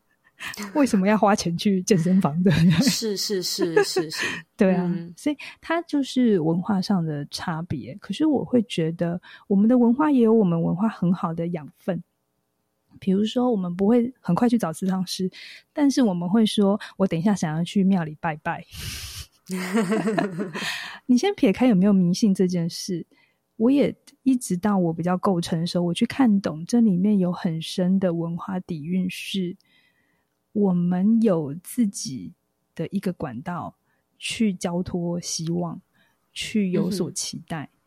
[0.76, 2.50] 为什么要花钱去健身房的？
[2.84, 4.26] 是是是是是，
[4.58, 4.94] 对啊。
[5.16, 7.96] 所以它就是文化上的差别。
[7.98, 12.02] 可是我会觉得，我们的文化也有我们文化很好的养分。
[12.98, 15.30] 比如说，我们不会很快去找咨商师，
[15.72, 18.64] 但是我们会说：“我等一下想要去庙里拜拜。
[21.06, 23.06] ”你先撇开有没有迷信这件事，
[23.56, 29.56] 我也一直到我比较够成熟，我去看懂这里面有很深的文化底蕴，是
[30.52, 32.34] 我们有自己
[32.74, 33.74] 的一个管道
[34.18, 35.80] 去交托希望，
[36.32, 37.64] 去有所期待。
[37.64, 37.77] 嗯、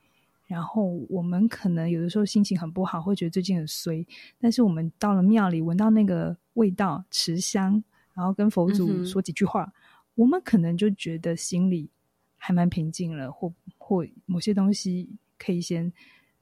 [0.52, 4.06] 然后我们可能有的时候心情很不好，会觉得最近很衰，
[4.40, 7.82] 但是我们到了庙里，闻到那个味道，持香，
[8.14, 9.64] 然后跟佛祖说几句话。
[9.64, 9.74] 嗯
[10.16, 11.90] 我们可能就觉得心里
[12.36, 15.10] 还蛮平静了，或或某些东西
[15.40, 15.92] 可以先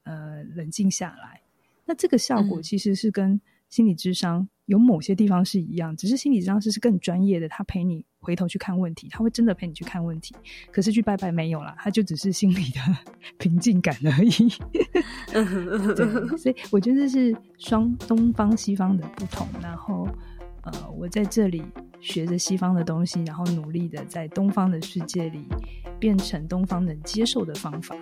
[0.02, 1.40] 呃冷静下来。
[1.86, 10.34] 那这个效果其实是跟心理智商有某些地方是一样，嗯、只是心理智商师是更专业的，他陪你回头去看问题，他会真的陪你去看问题。
[10.70, 12.80] 可是去拜拜没有啦，他就只是心里的
[13.38, 14.30] 平静感而已。
[15.94, 19.46] 对，所以我觉得这是双东方西方的不同。
[19.62, 20.08] 然后
[20.62, 21.64] 呃，我在这里。
[22.02, 25.44] 学着西方的东西，然后努力的在东方的世界里
[25.98, 27.94] 变成东方能接受的方法。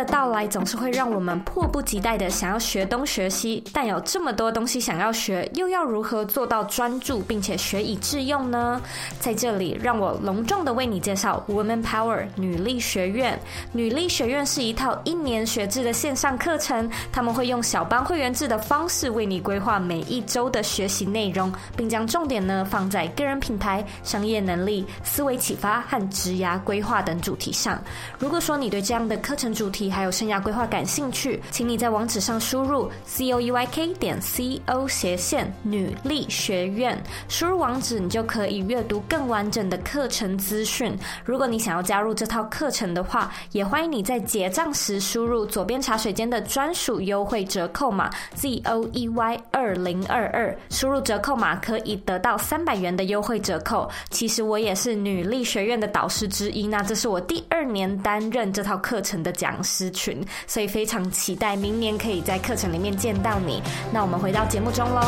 [0.00, 8.80] 的到来总是会让我们迫不及待的想要学东学西，但有这么多东西想要学，又要如何做到专注并且学以致用呢？
[9.18, 13.38] 在这里，让我隆重的为你介绍 Woman Power 女力学院。
[13.72, 27.78] 女力学院是一套一年学制的线上课程，他们会用小班会员制的方式为你规划每一周的学习内容，并将重点呢放在个人品牌、商业能力、思维启发和职涯规划等主题上。
[28.18, 40.98] 如果说你对这样的课程主题还有生涯规划感兴趣，请你在网址上输入 c o e y k 点 c o 斜线女力学院，输入网址你就可以阅读更完整的课程资讯。
[41.24, 53.88] 如果你想要加入这套课程的话，也欢迎你在结账时输入左边茶水间的专属优惠折扣码 z o e y 二零二二，输入折扣码可以得到三百元的优惠折扣。
[54.10, 59.50] 其实我也是女力学院的导师之一，那这是我第二年担任这套课程的讲。
[59.62, 63.62] 师群，所以非常期待明年可以在课程里面见到你。
[63.92, 65.00] 那我们回到节目中喽。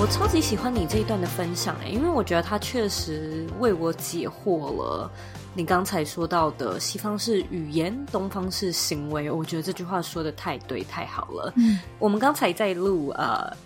[0.00, 5.08] 我超级喜欢你这一段的分享诶，因为我觉得它确实为我解惑了
[5.54, 9.30] 你刚才说到的西方是语言，东方是行为。
[9.30, 11.52] 我觉得这句话说的太对，太好了。
[11.56, 13.56] 嗯，我们刚才在录呃。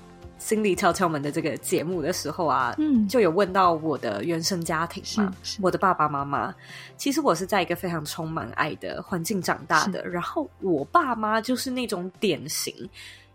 [0.46, 6.54] 心理敲敲门的这个节目的时候啊，嗯，就有问到我的原生家庭嘛，我的爸爸妈妈。
[6.96, 12.72] 其实我是在一个非常充满爱的环境长大的，然后我爸妈就是那种典型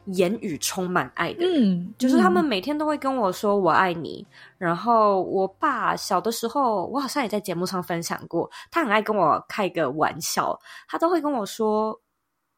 [0.06, 4.26] 言语充满爱的人，嗯，就是他们每天都会跟我说我爱你。
[4.58, 12.00] 然后我爸小的时候，我好像也在节目上分享过，他很爱跟我开一个玩笑，他都会跟我说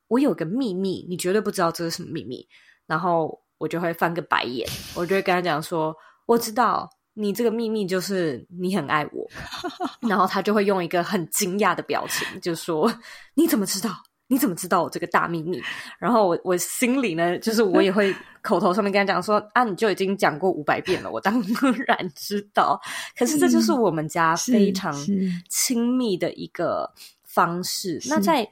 [0.10, 2.48] 我有个秘密，你绝对不知道这是什么秘密，
[2.86, 3.42] 然后。
[3.58, 9.28] 我就会翻个白眼，我就会跟他讲说：“我知道你这个秘密就是你很爱我。
[10.08, 12.94] ”然后他就会用一个很惊讶的表情，就说
[13.36, 13.90] ：“你怎么知道？
[14.28, 15.62] 你怎么知道我这个大秘密？”
[16.00, 21.42] 然后我我心里呢，就是我也会口头上面跟他讲说：“啊，你就已经讲过五百遍了，我当
[21.88, 22.80] 然知道。”
[23.16, 24.94] 可是这就是我们家非常
[25.50, 26.92] 亲密的一个
[27.24, 28.02] 方式。
[28.10, 28.48] 那在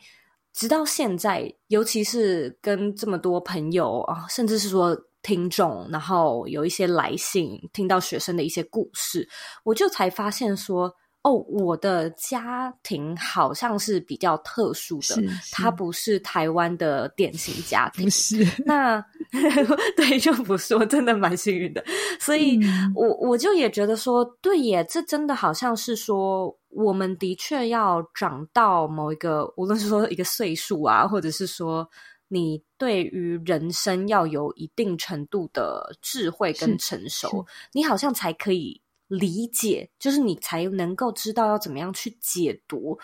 [0.54, 9.28] 直到现在，尤其是跟这么多朋友啊，甚至是说听众，然后有一些来信，听到学生的一些故事，
[9.64, 18.43] 我就才发现说，哦，我的家庭好像是比较特殊的，它不是台湾的典型家庭，是。
[18.65, 18.99] 那
[19.95, 21.84] 对，就不是，我真的蛮幸运的，
[22.19, 31.88] 所以、嗯、我我就也觉得说，对耶，这真的好像是说，我们的确要长到某一个，无论是说一个岁数啊，或者是说
[32.29, 38.81] 你对于人生要有一定程度的智慧跟成熟，你好像才可以。
[39.12, 42.97] 理解，就是你才能够知道要怎么样去解读，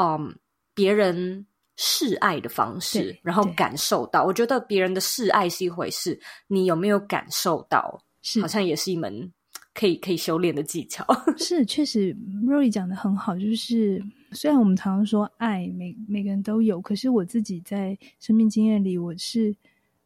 [0.00, 0.32] 嗯，
[0.72, 1.44] 别人
[1.76, 4.24] 示爱的方式，然后感受到。
[4.24, 9.32] 我觉得别人的示爱是一回事，你有没有感受到，是好像也是一门
[9.74, 11.04] 可以可以修炼的技巧。
[11.36, 12.16] 是，确实
[12.46, 13.36] ，Roy 讲的很好。
[13.36, 19.52] 就是虽然我们常常说爱，每每个人都有，可是我自己在生命经验里，我是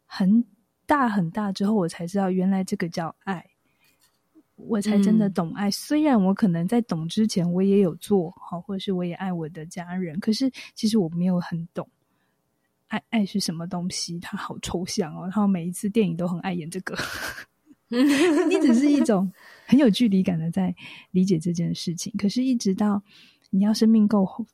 [0.06, 0.42] 很
[0.86, 3.44] 大很大之后，我才知道原来这个叫爱。
[4.66, 11.88] 我才真的懂爱，嗯，虽然我可能在懂之前我也有做好，或者是我也爱我的家人，可是其实我没有很懂
[12.88, 15.22] 爱爱是什么东西，它好抽象哦。
[15.22, 16.96] 然后每一次电影都很爱演这个，
[17.88, 19.32] 你只是一种
[19.66, 20.74] 很有距离感的在
[21.10, 22.12] 理解这件事情。
[22.18, 23.02] 可是，一直到
[23.50, 24.46] 你要生命够厚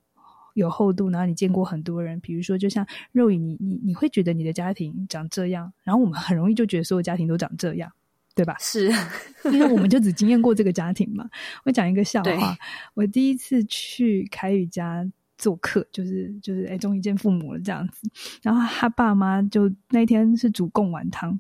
[0.54, 7.90] 有厚度，然后你见过很多人，比如说就像肉影，你你你会觉得你的家庭长这样，然后我们很容易就觉得所有家庭都长这样。
[8.38, 8.54] 对吧？
[8.60, 8.88] 是，
[9.50, 11.28] 因为我们就只经验过这个家庭嘛。
[11.66, 12.56] 我讲一个笑话，
[12.94, 15.04] 我第一次去凯宇家
[15.36, 18.08] 做客，就是就是哎，终于见父母了这样子。
[18.42, 21.36] 然后他爸妈就那一天是煮贡丸汤，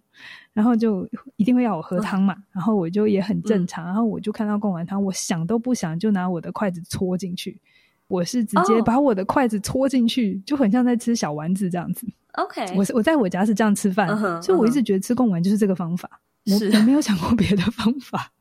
[0.52, 2.34] 然后就一定会要我喝汤嘛。
[2.34, 7.60] 嗯、然后我就也很正常，然后我就看到贡丸汤，我想都不想就拿我的筷子戳进去。
[8.08, 12.04] 我是直接把我的筷子戳进去，哦，就很像在吃小丸子这样子。
[12.32, 16.08] OK，我是我在我家是这样吃饭，嗯，所以我一直觉得吃贡丸就是这个方法。
[16.50, 18.32] 我我没有想过别的方法，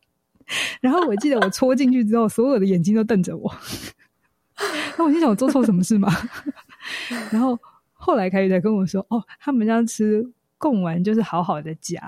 [0.82, 3.54] 然后我记得我戳进去之后，所有的眼睛都瞪着我。
[4.98, 6.12] 那我心想，我做错什么事吗？
[7.32, 7.58] 然后
[7.93, 10.26] 后来凯宇才跟我说：“哦，他们家吃
[10.58, 12.02] 贡丸就是好好的夹。”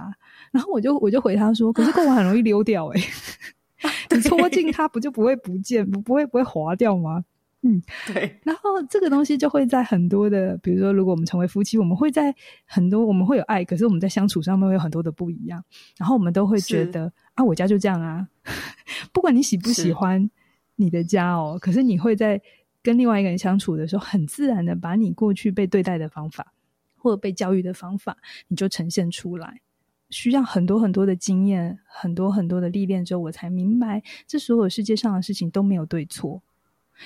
[0.52, 7.24] 然后我就我就回他说：“可是贡丸很容易溜掉诶、欸、 你戳进它不就不会不见，不不会不会滑掉吗？”
[7.62, 8.40] 嗯， 对。
[8.44, 12.34] 然后这个东西就会在很多的，比如说，如果我们成为夫妻，我们会在
[12.66, 15.64] 很多我们会有爱，可是我们在相处上面会有很多的不一样。
[15.98, 18.28] 然后我们都会觉得啊，我家就这样啊，
[19.12, 20.30] 不管你喜不喜欢
[20.78, 22.42] 你的家哦，可是你会在
[22.82, 26.54] 跟另外一个人相处的时候，很自然的把你过去被对待的方法
[26.96, 28.16] 或者被教育的方法，
[28.48, 29.62] 你就呈现出来。
[30.10, 36.42] 需要很多很多的经验，很多很多的历练之后，我才明白，这所有世界上的事情都没有对错。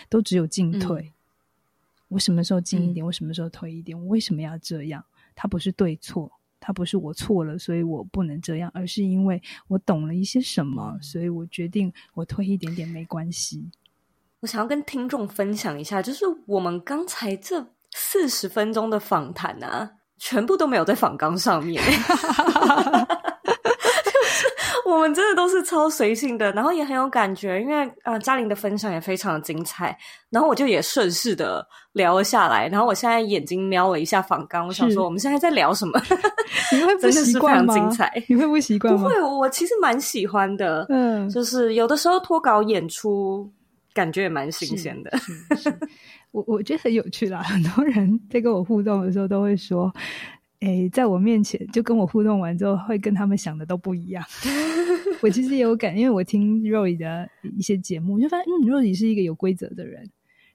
[0.10, 1.14] 都只有进退，嗯，
[2.10, 5.04] 我什么时候进一点，嗯，我什么时候退一点，我为什么要这样？
[5.36, 13.72] 它不是对错，它不是我错了，所以我不能这样，而是因为我懂了一些什么，所以我决定我退一点点没关系。
[14.42, 21.82] 我想要跟听众分享一下，就是我们刚才这四十分钟的访谈啊，全部都没有在访纲上面。
[24.94, 29.98] 我们真的都是超随性的，然后也很有感觉，因为啊嘉玲的分享也非常的精彩，
[30.30, 36.02] 然后我就也顺势的聊了下来，然后我现在眼睛瞄了一下访纲，我想说我们现在在聊什么？
[36.72, 37.74] 你会不 习惯吗？
[37.74, 39.02] 真的是非常精彩，你会不习惯吗？
[39.02, 43.50] 不会，我其实蛮喜欢的，嗯，就是有的时候脱稿演出，
[43.94, 45.12] 感觉也蛮新鲜的。
[46.32, 49.94] 我我觉得很有趣啦，很多人在跟我互动的时候都会说。
[50.64, 54.24] 诶，在我面前就跟我互动完之后，会跟他们想的都不一样。
[55.22, 60.10] 我其实也有感，因为我听 Roy 的一些节目，就发现，嗯，Roy 是一个有规则的人。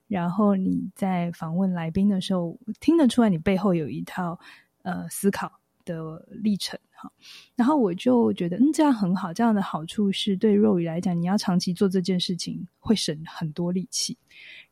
[0.07, 4.41] 然后你在访问来宾的时候，听得出来你背后有一套
[4.81, 5.53] 呃思考
[5.85, 7.13] 的历程哈。
[7.55, 9.31] 然后我就觉得，嗯，这样很好。
[9.35, 14.17] 这样的好处是对 Roy 来讲，你要长期做这件事情会省很多力气，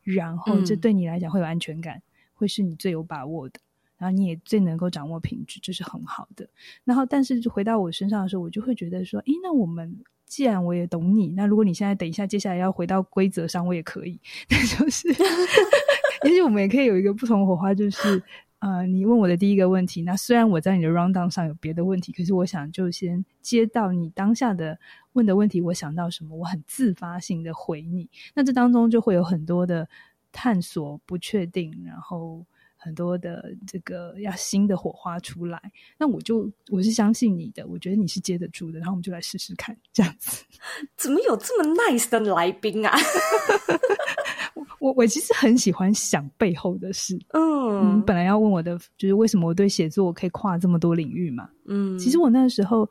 [0.01, 2.01] 然后这对你来讲会有安全感，
[2.33, 3.59] 会是你最有把握的。
[3.97, 6.47] 然后你也最能够掌握品质，这是很好的。
[6.83, 14.19] 然后，但是回到我身上的时候，我就会觉得说：诶，那我们既然我也懂你，那如果你现在等一下接下来要回到规则上，我也可以。
[14.49, 15.07] 那就是，
[16.27, 18.21] 也许我们也可以有一个不同火花，就是
[18.59, 24.77] 呃，你问我的第一个问题，那虽然我在你的 rundown 上有别的问题，可是我想就先接到你当下的
[25.13, 28.09] 问的问题，我想到什么，我很自发性的回你。
[28.33, 29.87] 那这当中就会有很多的
[30.31, 32.45] 探索、不确定，然后。
[32.87, 35.61] 很多的这个要新的火花出来，
[35.97, 40.45] 那我就我是相信你的，我觉得你是接得住的，然后我们就来试试看，这样子。
[40.95, 42.97] 怎么有这么 nice 的来宾啊？
[44.79, 47.19] 我我其实很喜欢想背后的事。
[47.33, 51.49] 嗯，嗯，本来要问我的就是为什么我对写作可以跨这么多领域嘛？
[51.65, 52.89] 嗯，其实我那个时候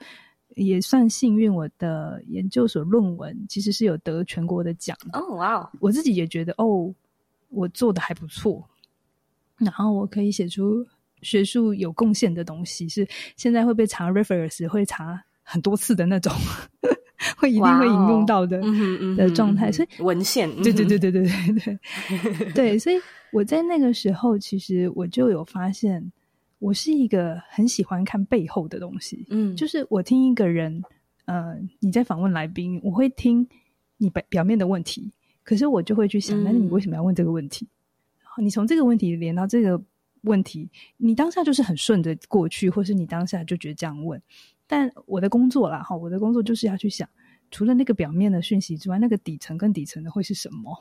[0.57, 4.95] 也算幸运，我的研究所论文其实是有得全国的奖。
[5.15, 5.71] 哦，哇！
[5.81, 6.93] 我自己也觉得哦，
[7.49, 8.69] 我做的还不错。
[9.59, 10.87] 然后我可以写出
[11.23, 16.33] 学术有贡献的东西，是现在会被查 reference 会查很多次的那种，
[17.39, 21.23] 会一定会引用到的嗯的状态，所以文献，对对对对对
[22.45, 22.97] 对对，所以
[23.33, 26.13] 我在那个时候其实我就有发现。
[26.59, 30.83] 我是一个很喜欢看背后的东西，嗯，就是我听一个人
[31.27, 33.47] 呃你在访问来宾，我会听
[33.99, 35.13] 你表表面的问题，
[35.45, 37.69] 可是我就会去想，那你为什么要问这个问题？
[38.39, 39.83] 你从这个问题连到这个
[40.23, 44.21] 问题，你当下就是很顺着过去，或是你当下就觉得这样问。
[44.67, 47.09] 但我的工作啦，哈，我的工作就是要去想，
[47.51, 50.77] 除了那个表面的讯息之外，那个底层跟底层的会是什么？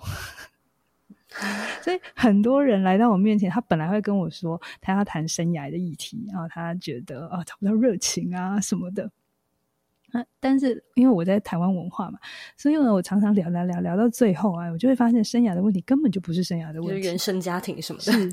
[1.84, 9.12] 所以很多人来到我面前，他本来会跟我说他要谈生涯的议题，然后他觉得啊找不到热情啊什么的。
[10.16, 12.18] 啊，但是因为我在台湾文化嘛，
[12.56, 18.12] 所以呢，我常常聊聊聊聊到最后啊，我就会发现生涯的问题根本就不是生涯的问题，就是原生家庭什么的。
[18.12, 18.30] 是，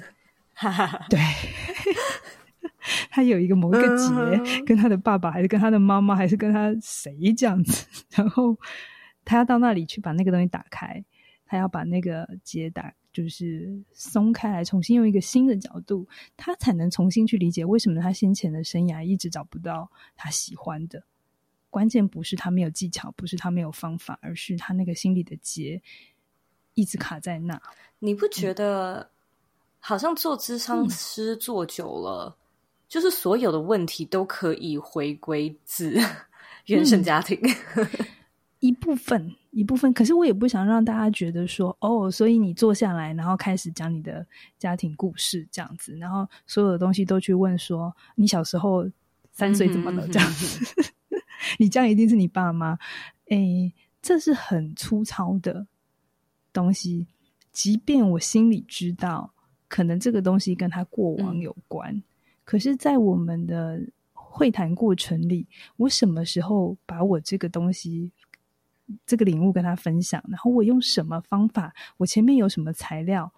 [1.09, 1.21] 对，
[3.11, 8.57] 他有一个某一个结，跟他的爸爸，还是跟他的妈妈，还是跟他谁这样子， 然后
[9.25, 11.05] 他要到那里去把那个东西打开。
[11.45, 21.05] 他要把那个结打，就是松开来，重新用一个新的角度，他才能重新去理解为什么他先前的生涯一直找不到他喜欢的。
[21.73, 25.81] 关键不是他没有技巧，不是他没有方法，而是他那个心里的结
[26.75, 27.59] 一直卡在那。
[27.99, 29.09] 你不觉得
[29.79, 32.37] 好像做咨商师做久了，嗯、
[32.89, 35.99] 就是所有的问题都可以回归自
[36.67, 37.41] 原生家庭？
[37.75, 37.89] 嗯
[38.61, 44.25] 一部分，一部分，可是我也不想让大家觉得说，哦，所以你坐下来，然后开始讲你的
[44.57, 48.89] 家庭故事这样子，然后所有的东西都去问说，你小时候
[49.33, 50.07] 三岁怎么了？
[50.07, 50.85] 这样子，嗯、
[51.59, 52.79] 你这样一定是你爸妈，
[53.29, 55.67] 诶，这是很粗糙的
[56.53, 57.07] 东西，
[57.53, 59.33] 即便我心里知道，
[59.69, 62.03] 可能这个东西跟他过往有关，嗯、
[62.45, 63.81] 可是，在我们的
[64.13, 68.11] 会谈过程里，我什么时候把我这个东西。
[69.07, 71.73] 这个领悟跟他分享，然后我用什么方法？
[71.97, 73.33] 我前面有什么材料，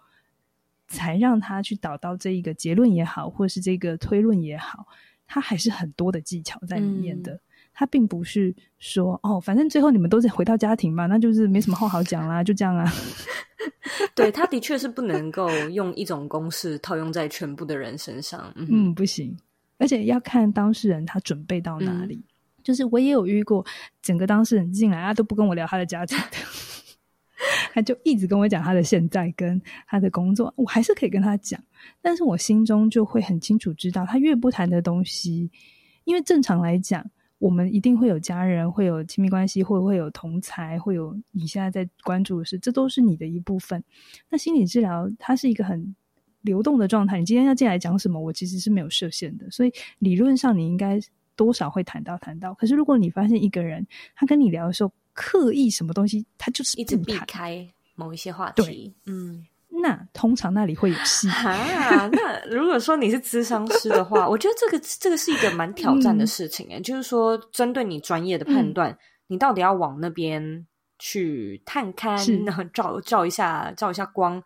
[0.85, 4.85] 才让他去导到这一个结论也好，或是这个推论也好，
[5.25, 7.35] 他还是很多的技巧在里面的。
[7.35, 7.39] 嗯、
[7.75, 12.91] 他并不是说哦，反正最后你们都是回到家庭嘛，那就是没什么话好讲啦，就这样啊。
[14.15, 18.51] 对，他的确是不能够用一种公式套用在全部的人身上。
[18.55, 19.37] 嗯，嗯，不行，
[19.77, 22.15] 而且要看当事人他准备到哪里。
[22.15, 22.23] 嗯
[22.65, 23.63] 就是我也有遇过，
[24.01, 26.37] 整个当事人进来，他都不跟我聊他的家庭的，
[27.71, 31.63] 他就一直跟我讲他的现在跟他的工作，我还是可以跟他讲，
[32.01, 35.51] 但是我心中就会很清楚知道，他越不谈的东西，
[36.05, 37.05] 因为正常来讲，
[37.45, 43.83] 我们一定会有家人，会有亲密关系，会会有同才，会有你现在在关注的事，这都是你的一部分。
[44.29, 45.95] 那心理治疗它是一个很
[46.41, 50.99] 流动的状态，你今天要进来讲什么，我其实是没有设限的，所以理论上你应该。
[51.37, 53.85] 多少会谈到谈到，可是如果你发现一个人
[54.15, 59.45] 他跟你聊的时候刻意什么东西，他就是一直避开某一些话题，嗯，
[59.85, 62.09] 那通常那里会有戏啊。
[62.11, 70.65] 那如果说你是咨商师的话， 我觉得这个这个是一个蛮挑战的事情哎、欸嗯、就是说针对你专业的判断，嗯、你到底要往那边
[70.97, 74.41] 去探勘，然后照照一下照一下光。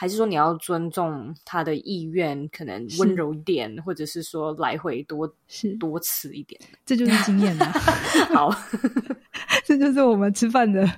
[0.00, 7.70] 还是说你要尊重他的意愿，可能温柔一点，或者是说来回多是多次一点，这就是经验啊。
[8.32, 8.50] 好，
[9.62, 10.90] 这就是我们吃饭的，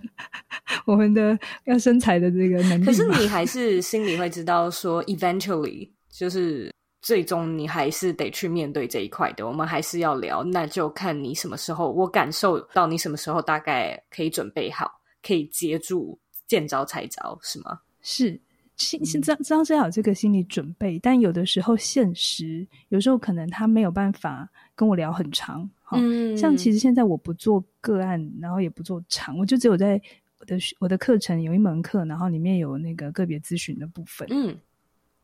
[0.87, 2.85] 我们的要身材的这个能力。
[2.85, 9.45] 可是你还 是心里会知道说，eventually 就是最终你还是得去面对这一块的。
[9.45, 17.81] 我们还是要聊，那就看你什么时候，我感受到你什么时候大概可以准备好，可以接住，见招拆招，是吗？
[18.01, 18.41] 是。
[18.83, 25.71] 心心这这是要有这个心理准备，但有的时候现实，有时候可能他没有办法跟我聊很长。
[25.93, 30.01] 嗯，像其实现在我不做个案，然后也不做长，我就只有在
[30.39, 34.27] 我的我的课程有一门课，然后里面有那个个别咨询的部分。
[34.31, 34.59] 嗯，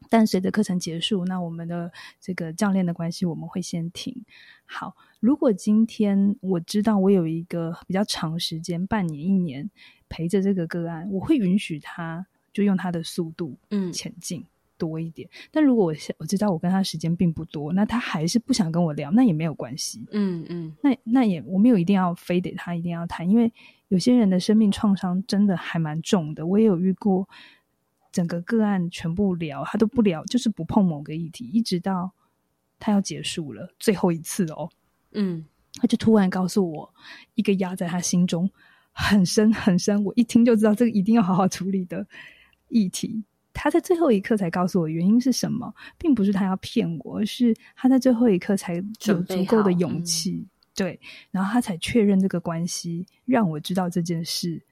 [0.08, 1.90] 但随着课程结束，那我们的
[2.20, 4.14] 这个教练的关系我们会先停。
[4.64, 9.68] 好，如果今天我知道我有一个比较长时间，半年一年
[10.08, 12.26] 陪着这个个案，我会允许他。
[12.52, 14.44] 就用他的速度，嗯，前进
[14.76, 15.28] 多一点。
[15.32, 20.76] 嗯、但如果我我知道我跟他时间并不多，那他还是不想跟我聊，那也没有关系，嗯嗯。
[20.82, 23.52] 那那也我没有一定要非得他一定要谈，因为
[23.88, 26.46] 有些人的生命创伤真的还蛮重的。
[26.46, 27.28] 我也有遇过，
[28.12, 32.12] 整个个案全部聊，他都不聊，就是不碰某个议题，一直到
[32.78, 34.70] 他要结束了最后一次哦，
[35.12, 35.44] 嗯，
[35.74, 36.94] 他就突然告诉我
[37.34, 38.48] 一个压在他心中
[38.92, 42.06] 很深很深，我一听就知道这个一定要好好处理的
[42.68, 43.22] 议题。
[43.60, 48.82] 他在最后一刻才告诉我原因是什么，并不是他要骗我，而是他在最后一刻才有
[49.22, 51.00] 足够的勇气，嗯、对，
[51.32, 54.62] 然后他才确认这个关系，让我知道这件事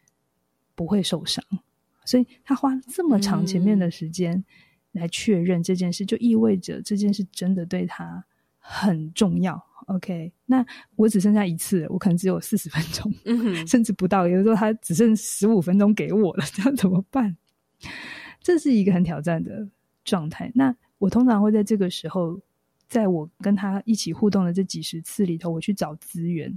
[0.76, 1.44] 不会受伤。
[2.04, 4.44] 所以他花这么长前面的时间
[4.92, 8.24] 来确认这件事，嗯、就意味着这件事真的对他
[8.56, 9.60] 很重要。
[9.86, 14.28] OK，那我只剩下一次，我可能只有四十分钟，嗯、 甚至不到。
[14.28, 17.36] 有时候他只剩十五分钟给我了，这样怎么办？
[18.40, 19.68] 这是一个很挑战的
[20.04, 20.50] 状态。
[20.54, 22.40] 那我通常会在这个时候，
[22.88, 26.52] 在我跟他一起互动的这几十次里头，我去找资源。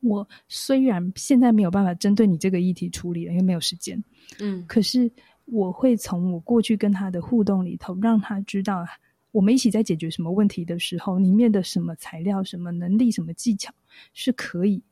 [0.00, 4.02] 我虽然现在没有办法针对你这个议题处理了，因为没有时间，
[4.40, 5.10] 嗯，可是
[5.46, 8.86] 我会从我过去跟他的互动里头，让他知道。
[9.30, 13.72] 我们一起在解决什么问题的时候，里面的什么材料、什么能力、什么技巧
[14.14, 14.82] 是可以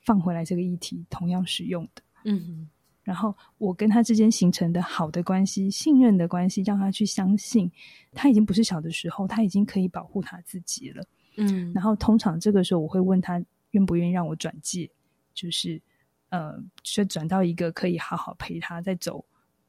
[0.00, 2.02] 放回来这个议题同样使用的。
[2.24, 2.68] 嗯哼，
[3.10, 7.68] 然后我跟他之间形成的好的关系、信任的关系，让他去相信
[8.12, 11.04] 他已经不是小的时候，他已经可以保护他自己了。
[11.36, 13.42] 嗯，然后通常这个时候我会问他
[13.72, 14.88] 愿不愿意让我转介，
[15.34, 15.82] 就是
[16.28, 19.24] 呃，就转到一个可以好好陪他再走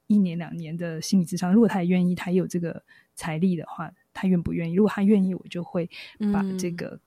[0.05, 1.51] 一年两年的心理智商。
[1.51, 2.83] 如果他也愿意，他也有这个。
[3.13, 4.73] 财力的话，他愿不愿意？
[4.73, 5.87] 如果他愿意，我就会
[6.33, 6.99] 把这个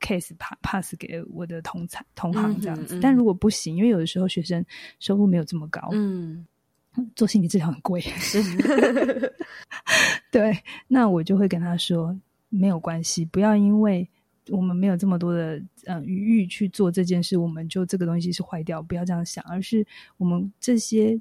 [0.00, 0.32] case
[0.62, 2.96] pass 给我的同才同行这样子。
[2.96, 4.64] 嗯嗯嗯、但如果不行，因为有的时候学生
[4.98, 6.46] 收入没有这么高，嗯，
[7.14, 8.42] 做心理治疗很贵，是
[10.30, 12.18] 对，那我就会跟他说
[12.48, 14.08] 没有关系，不要因为
[14.50, 19.86] 我们没有这么多的嗯余裕去做这件事，我们就这个东西是坏掉，不要这样想，而是
[20.16, 21.20] 我们这些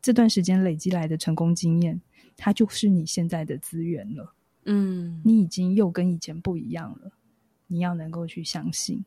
[0.00, 2.00] 这段时间累积来的成功经验。
[2.36, 4.34] 它就是你现在的资源了，
[4.64, 7.12] 嗯，你已经又跟以前不一样了，
[7.66, 9.04] 你要能够去相信。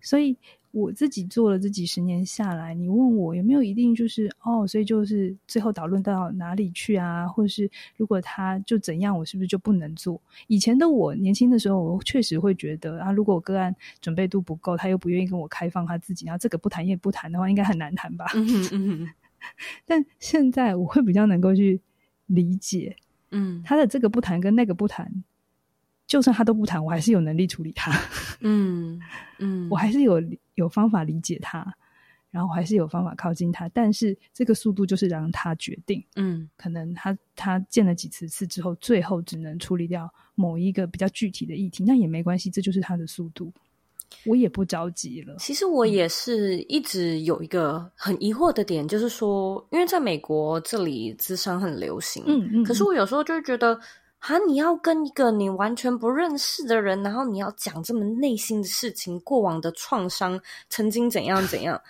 [0.00, 0.36] 所以
[0.70, 7.26] 我自己做了这几十年下来，你问我有没有一定就是哦，所以就是最后导论到哪里去啊？
[7.26, 10.20] 或者是如果他就怎样，我是不是就不能做？
[10.46, 18.26] 以前的我年轻的时候，我确实会觉得啊，如果我个案准备度不够，他又不愿意跟我开放他自己，然后这个不谈也不谈的话，应该很难谈吧？
[18.34, 19.08] 嗯哼嗯哼。
[19.86, 21.80] 但现在我会比较能够去。
[22.30, 22.94] 理解，
[23.30, 25.10] 嗯，他的这个不谈跟那个不谈，
[26.08, 27.92] 就算他都不谈，我还是有能力处理他，
[28.40, 28.98] 嗯
[29.38, 30.20] 嗯，我还是有
[30.54, 31.72] 有方法理解他，
[32.30, 43.52] 然后还是有方法靠近他，但是这个速度就是让他决定，嗯，可能他他见了几次次之后，最后只能处理掉某一个比较具体的议题，那也没关系，这就是他的速度。
[44.24, 45.36] 我也不着急了。
[45.38, 53.78] 其实我也是一直有一个很疑惑的点，就是说，因为在美国这里智商很流行，嗯嗯，可是我有时候就会觉得，
[54.18, 61.80] 哈，你要跟一个你完全不认识的人，然后你要讲这么内心的事情，过往的创伤，曾经怎样怎样。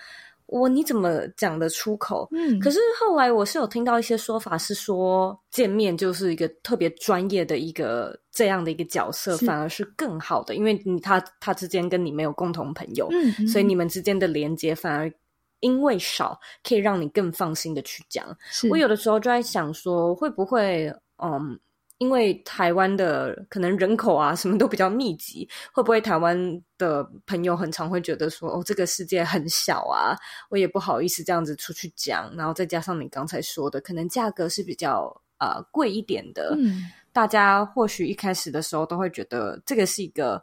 [0.47, 2.27] 我你怎么讲得出口？
[2.33, 15.13] 嗯，可是后来我是有听到一些说法，是说见面就是一个特别专业的一个这样的一个角色，反而是更好的，因为你他他之间跟你没有共同朋友，嗯，嗯，所以你们之间的连接反而
[15.61, 18.27] 因为少，可以让你更放心的去讲。
[18.71, 20.91] 我有的时候就在想说，会不会
[21.23, 21.59] 嗯。
[21.99, 30.17] 因为台湾的可能人口啊什么都比较密集，会不会台湾的朋友很常会觉得说，哦，这个世界很小啊，
[30.49, 32.33] 我也不好意思这样子出去讲。
[32.37, 40.41] 然后再加上你刚才说的，可能价格是比较呃贵一点的，嗯，大家或许一开始的时候都会觉得这个是一个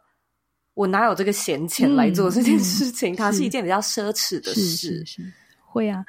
[0.74, 5.32] 我哪有这个闲钱来做这件事情，它是一件比较奢侈的事，是，是，是，
[5.64, 6.04] 会啊。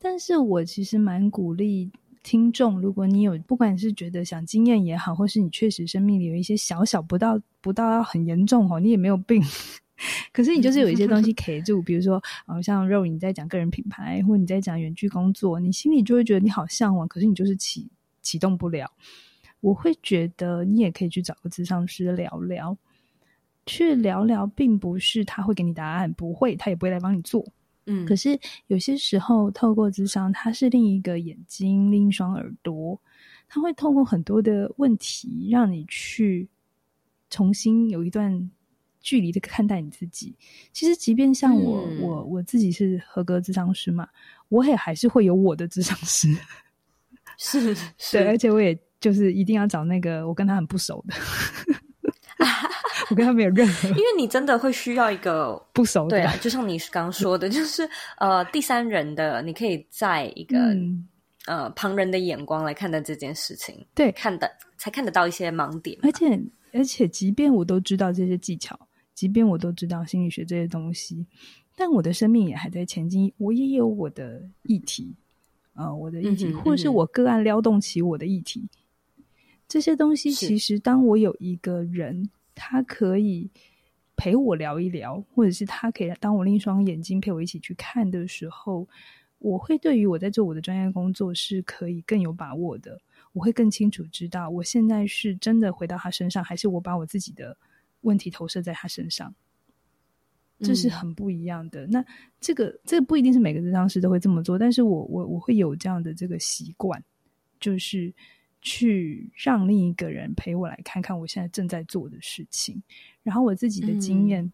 [0.00, 1.88] 但是我其实蛮鼓励。
[2.28, 9.42] 听众，如果你有不管是觉得想经验也好，或是你确实生命里有一些小小不到不到很严重哦，你也没有病，
[10.30, 17.88] 可是你就是有一些东西 卡住，比如说，呃，像肉你在讲个人品牌，或你在讲远距工作，你心里就会觉得你好向往，可是你就是启
[18.20, 18.92] 启动不了。
[19.60, 22.76] 我会觉得你也可以去找个咨商师聊聊，
[23.64, 27.42] 去聊聊，并不是他会给你答案，不会，他也不会来帮你做。
[27.90, 33.00] 嗯，可是有些时候透过智商，它是另一个眼睛，另一双耳朵，
[33.48, 36.46] 它会透过很多的问题，让你去
[37.30, 38.50] 重新有一段
[39.00, 40.36] 距离的看待你自己。
[40.70, 44.06] 其实，即便像我，嗯、我我自己是合格智商师嘛，
[44.50, 46.28] 我也还是会有我的智商师，
[47.38, 51.14] 是，是，对，而且我也就是一定要找那个我跟他很不熟的。
[53.10, 57.88] 我跟他没有任何，因为你真的会需要一个 不熟的，对啊，就像你刚刚说的，就是
[58.18, 61.08] 呃第三人的，你可以在一个、嗯、
[61.46, 66.40] 呃旁人的眼光来看待这件事情，对，看的才看得到一些盲点，而且
[66.72, 68.78] 而且，即便我都知道这些技巧，
[69.14, 71.26] 即便我都知道心理学这些东西，
[71.74, 75.14] 但我的生命也还在前进，我也有我的议题，
[75.74, 78.68] 呃，我的议题，嗯，或者是我个案撩动起我的议题，
[79.66, 82.28] 这些东西其实，当我有一个人，
[82.58, 83.50] 他可以
[84.16, 88.86] 陪我聊一聊，或者是他可以当我另一双眼睛陪我一起去看的时候，
[89.38, 93.00] 我会对于我在做我的专业工作是可以更有把握的，
[93.32, 97.56] 我会更清楚知道我现在是真的回到他身上，还是我把我自己的。
[98.02, 99.34] 问题投射在他身上，
[100.60, 101.84] 这是很不一样的。
[101.86, 102.04] 嗯、那
[102.40, 107.02] 这个这个不一定是每个咨商师都会这么做，但是我我我会有这样的这个习惯，
[107.58, 108.14] 就是
[108.60, 112.82] 去让另一个人陪我来看看我现在正在做的事情。
[113.22, 114.44] 然后我自己的经验，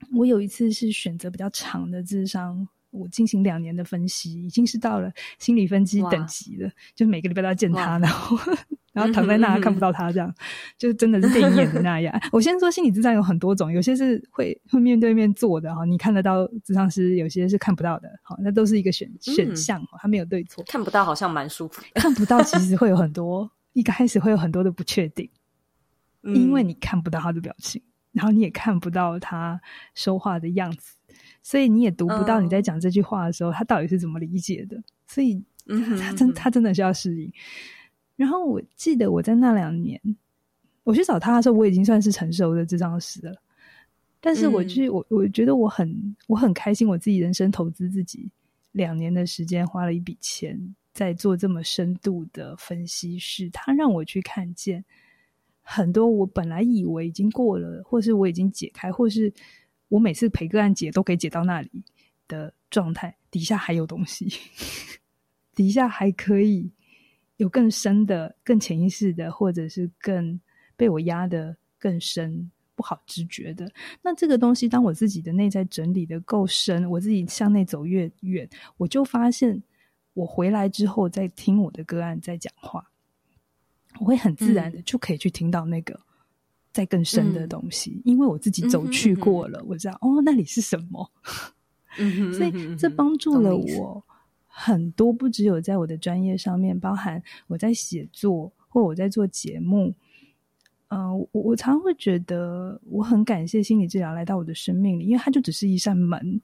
[0.00, 8.36] 嗯、我有一次是选择比较长的智商，我进行两年的分析，已经是到了心理分析等级了，就每个礼拜都要见他，然后。
[8.96, 10.34] 然后躺在那看不到他，这样
[10.78, 12.18] 就真的是电影演的那样。
[12.32, 20.64] 我先说心理咨商有很多种，有些是会会面对面做的哈，你看得到咨商师，有些是看不到的，好，那都是一个选选项，他没有对错。
[20.66, 25.28] 看不到好像蛮舒服， 看不到其实会有很多，一开始会有很多的不确定，
[26.22, 27.82] 因为你看不到他的表情，
[28.12, 29.60] 然后你也看不到他
[29.94, 30.96] 说话的样子，
[31.42, 37.30] 所以你也读不到你在讲这句话的时候他到底是怎么理解的，所以他他真他真的需要适应。
[38.16, 40.00] 然后我记得我在那两年，
[40.84, 43.36] 我去找他的时候，我已经算是成熟的智商师了。
[44.20, 48.28] 但是我去，我我觉得我很我很开心，我自己人生投资自己
[48.72, 50.58] 两年的时间，花了一笔钱
[50.94, 54.82] 在做这么深度的分析，是他让我去看见
[55.60, 59.32] 很多我本来以为已经过了，或是我已经解开，或是
[59.88, 61.70] 我每次陪个案解都可以解到那里
[62.26, 64.26] 的状态，底下还有东西，
[65.54, 66.70] 底下还可以。
[67.36, 70.40] 有更深的、更潜意识的，或者是更
[70.76, 73.70] 被我压得更深、不好直觉的。
[74.02, 79.62] 那这个东西，当我自己的内在整理得够深，我自己向内走越远，我就发现，
[80.14, 82.90] 我回来之后再听我的个案在讲话，
[84.00, 86.00] 我会很自然的就可以去听到那个
[86.72, 91.10] 在更深的东西，嗯、因为我自己走去过了，嗯、哼哼我知道哦，那里是什么。
[91.98, 94.04] 嗯 哼嗯哼所以这帮助了我。
[94.58, 99.92] 很多不只有在我的专业上面，包含我在写作或我在做节目，
[100.88, 106.40] 嗯、呃，我我常常会觉得我很感谢心理治疗来到我的生命里，因为它就只是一扇门，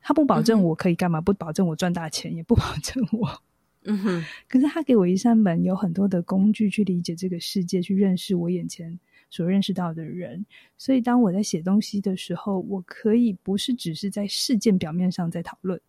[0.00, 3.28] 它不保证我可以干嘛，嗯、不保证我赚大钱，也不保证我，
[3.82, 8.96] 嗯哼，可是他给我一扇门，有很多的工具去理解这个世界，去认识我眼前
[9.30, 10.46] 所认识到的人，
[10.76, 15.80] 所以当我在写东西的时候，我可以不是只是在事件表面上在讨论。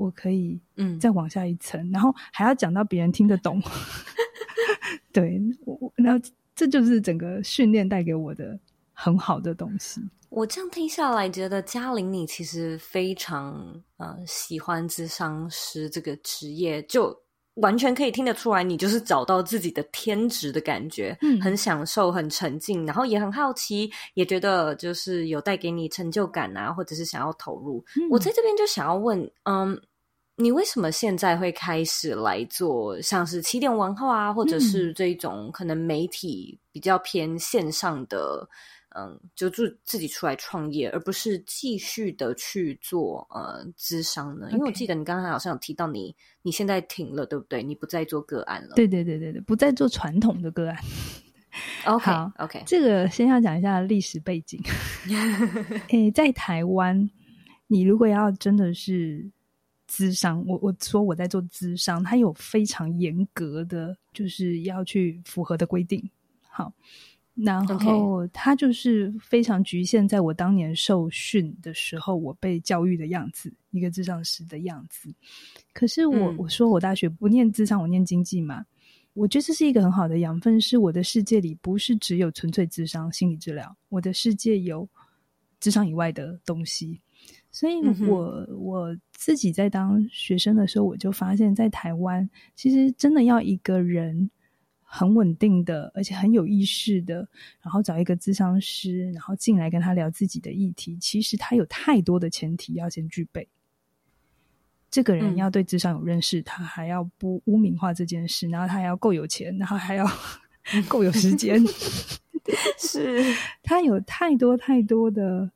[0.00, 3.60] 我可以，嗯，再往下一层，嗯、然后还要讲到别人听得懂。
[5.12, 6.18] 对，我，那
[6.56, 8.58] 这就是整个训练带给我的
[8.94, 10.00] 很好的东西。
[10.30, 13.54] 我这样听下来，觉得嘉玲你其实非常
[13.98, 17.14] 呃喜欢智商师这个职业，就
[17.54, 27.84] 完全可以听得出来，你就是找到自己的天职的感觉，嗯，很享受，很沉浸，然后也很好奇，也觉得就是有带给你成就感啊，或者是想要投入。
[27.96, 29.78] 嗯、我在这边就想要问，嗯。
[30.40, 38.48] 你为什么现在会开始来做像是起点文化啊，或者是这种可能媒体比较偏线上的，
[38.96, 44.48] 嗯，嗯，就自自己出来创业，而不是继续的去做呃咨商呢？
[44.50, 47.62] 因为我记得你刚才好像有提到你你现在停了，对不对？
[47.62, 48.74] 你不再做个案了？
[48.74, 50.76] 对对对对对，不再做传统的个案。
[51.84, 54.58] OK OK，这个先要讲一下历史背景。
[55.88, 57.10] 诶、欸，在台湾，
[57.66, 59.30] 你如果要真的是。
[59.90, 66.08] 咨商，我我说我在做咨商，它有非常严格的，就是要去符合的规定。
[66.48, 66.72] 好，
[67.34, 75.12] 然后它就是非常局限在我当年受训的时候，我被教育的样子，一个智商师的样子。
[75.72, 78.64] 可是我、嗯、我说我大学不念智商，我念经济嘛，
[79.12, 84.88] 我觉得这是一个很好的养分，是我的世界里不是只有纯粹智商心理治疗，我的世界有
[85.58, 87.00] 智商以外的东西。
[87.52, 94.30] 所以我，我、嗯、我自己在当学生的时候，我就发现，在台湾，其实真的要一个人
[94.82, 97.28] 很稳定的，而且很有意识的，
[97.60, 103.48] 然后找一个咨商师，然后进来跟他聊自己的议题，其实他有太多的前提要先具备。
[104.88, 110.06] 这个人要对智商有认识，嗯、他还要不污名化这件事，然后他还要够有钱，然后还要
[110.86, 111.60] 够有时间，
[112.78, 113.24] 是
[113.60, 115.50] 他有太多太多的。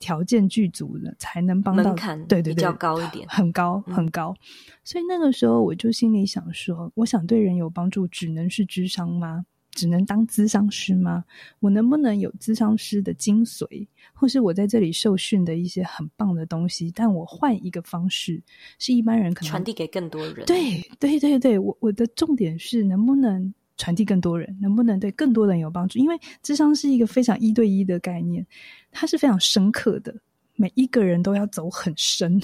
[0.00, 4.34] 条件具足的才能帮到，门槛对对对，比较高一点，很高很高。
[4.40, 4.46] 嗯、
[4.82, 9.44] 所以那个时候我就心里想说，我想对人有帮助，只能是智商吗？
[9.72, 11.24] 只能当咨商师吗？
[11.60, 16.90] 我能不能有咨商师的精髓，或是我在这里受训的一些很棒的东西？
[16.92, 18.42] 但我换一个方式，
[18.80, 20.44] 是一般人可能传递给更多人。
[20.44, 25.98] 对对对对，我我的重点是能不能传递更多人，能不能对更多人有帮助？
[25.98, 28.46] 因为智商是一个非常一对一的概念，
[28.92, 30.14] 它是非常深刻的，
[30.56, 32.38] 每一个人都要走很深。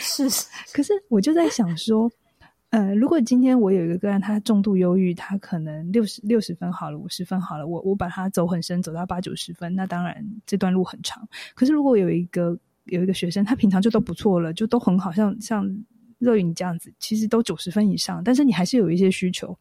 [0.00, 2.10] 是，是， 可是我就在想说。
[2.70, 11.26] 呃，如果今天我有一个个案，他重度忧郁，他可能六十六十分好了，五十分好了，我我把他走很深，走到八九十分，那当然这段路很长。
[11.54, 15.64] 可是如果有一个有一个学生，他平常就都不错了，就都很好，像像
[16.18, 19.56] 热云这样子，其实都九十分以上，但是你还是有一些需求，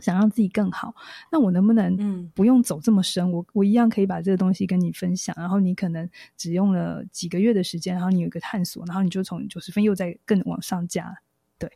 [0.00, 0.94] 想让自己更好，
[1.30, 3.24] 那我能不能嗯不用走这么深？
[3.24, 11.14] 嗯、我我一样可以把这个东西跟你分享，然后你可能只用了几个月的时间，然后你有一个探索，然后你就从九十分又再更往上加。
[11.58, 11.70] 对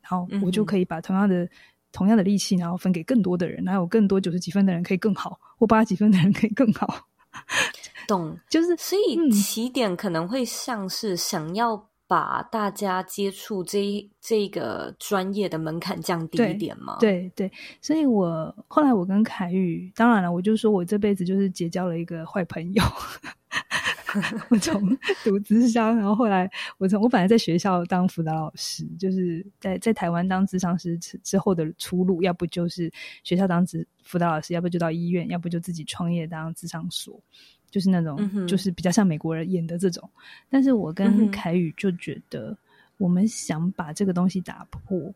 [0.00, 1.50] 然后我就可以把同样的、嗯、
[1.90, 7.08] 同样的力气，然后分给更多的人，然后有更多九十几分的人可以更好，或八十几分的人可以更好。
[8.06, 16.96] 懂，就是所以起点可能会像是想要把大家接触这一这个专业的门槛降低一点吗？
[17.00, 17.50] 对对，
[17.80, 22.82] 所以我后来我跟凯宇，当然了，我就说我这辈子就是结交了一个坏朋友。
[24.48, 26.48] 我从 读资商，然后后来
[26.78, 32.88] 我从我本来在学校当辅导老师，就是在在台湾当咨商师之后的出路，要不就是
[33.24, 37.20] 学校当咨辅导老师，要不就到医院，要不就自己创业当咨商所，
[37.74, 40.08] 就是那种、嗯、就是比较像美国人演的这种。
[40.48, 42.56] 但是我跟凯宇就觉得，
[42.98, 45.12] 我们想把这个东西打破，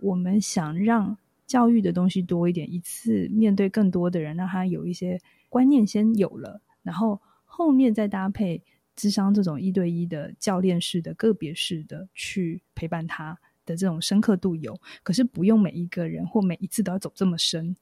[0.00, 7.18] 我们想让教育的东西多一点，一次面对更多的人，让他有一些观念先有了，然后。
[7.56, 8.60] 后面再搭配
[8.96, 17.72] 智商这种一对一的教练式的个别式的去陪伴他的这种深刻度有，可是不用每一个人或每一次都要走这么深。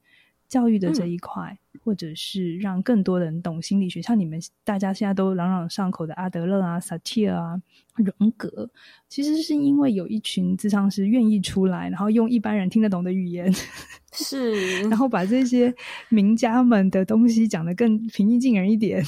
[0.53, 7.59] 教育的这一块，嗯、或者是让更多人懂心理学，像你们大家现在都朗朗上口的阿德勒啊、萨提尔啊、
[7.95, 8.69] 荣格，
[9.09, 13.51] 其实是因为有一群智商师愿意出来，然后用一般人听得懂的语言，
[14.13, 15.73] 是，然后把这些
[16.09, 19.03] 名家们的东西讲得更平易近人一点。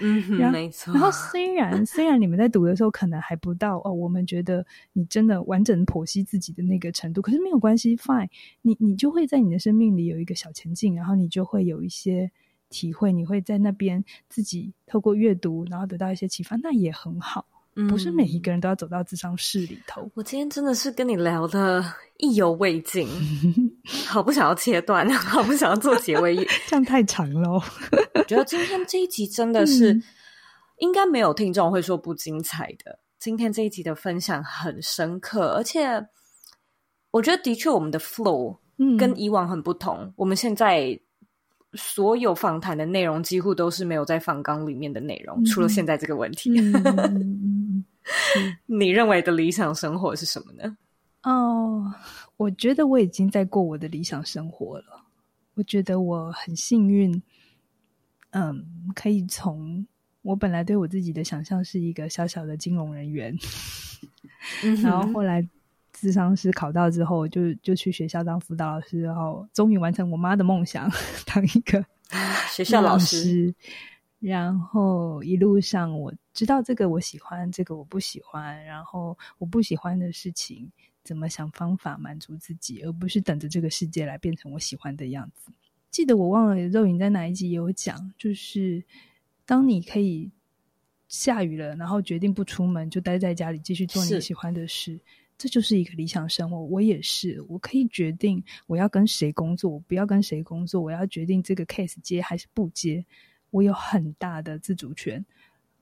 [0.00, 0.92] 嗯，没错。
[0.92, 8.28] 然后虽然虽然你们在读的时候可能还不到哦，我们觉得你真的完整剖析自己的那个程度，可是没有关系，fine。
[8.62, 12.30] 你你就会在你的生命里有一个小前进，然后你就会有一些
[12.68, 17.46] 体会，你会在那边自己透过阅读，然后得到一些启发，那也很好。
[17.88, 20.10] 不是每一个人都要走到智商室里头。
[20.14, 21.84] 我今天真的是跟你聊的
[22.16, 23.06] 意犹未尽，
[24.06, 26.34] 好不想要切断，好不想要做结尾，
[26.66, 27.50] 这样太长了。
[28.14, 30.00] 我觉得今天这一集真的是，
[30.78, 32.98] 应该没有听众会说不精彩的。
[33.18, 36.06] 今天这一集的分享很深刻，而且
[37.10, 38.58] 我觉得的确我们的 flow
[38.98, 39.98] 跟以往很不同。
[40.00, 40.98] 嗯、我们现在
[41.76, 46.50] 所有访谈的内容几乎都是没有在访纲里面的内容，嗯、除了现在这个问题。
[46.60, 47.84] 嗯
[48.66, 50.76] 你认为的理想生活是什么呢？
[51.24, 51.92] 哦，
[52.36, 55.04] 我觉得我已经在过我的理想生活了。
[55.54, 57.20] 我觉得我很幸运，
[58.30, 58.64] 嗯，
[58.94, 59.84] 可以从
[60.22, 63.36] 我本来对我自己的想象是一个小小的金融人员，
[64.62, 65.44] 嗯、然后后来
[65.96, 70.90] 咨商师考到之后就，就就去学校当辅导老师，然后终于完成我妈的梦想，
[71.24, 71.82] 当一个
[72.52, 73.54] 学校老师。
[74.18, 78.64] 然后一路上我知道这个我喜欢，这个我不喜欢。
[78.64, 80.70] 然后我不喜欢的事情，
[81.04, 85.52] 怎么想方法满足自己，而不是等着这个世界来变成我喜欢的样子。
[85.90, 88.82] 记得我忘了肉影在哪一集有讲，就是
[89.44, 90.30] 当你可以
[91.08, 95.00] 下雨了，然后决定不出门，就待在家里继续做你喜欢的事，是
[95.38, 96.58] 这就是一个理想生活。
[96.58, 103.04] 我也是，我可以决定我要跟谁工作，我不要跟谁工作，我要决定这个 case 接还是不接。
[103.50, 105.24] 我有很大的自主权，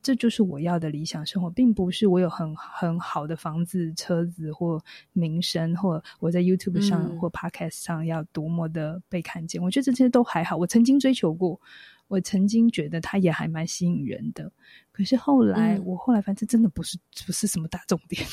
[0.02, 4.80] 这就是我要的理想生活，并不是我有很很好的房子、车子或
[5.12, 9.60] 名声，或我在 YouTube 上或 Podcast 上要多么的被看见。
[9.60, 10.56] 嗯、我觉得这些都还好。
[10.56, 11.58] 我曾经追求过，
[12.06, 14.52] 我曾经觉得它也还蛮吸引人的。
[14.92, 18.24] 可是后来，嗯、我后来反正真的不是不是什么大重点。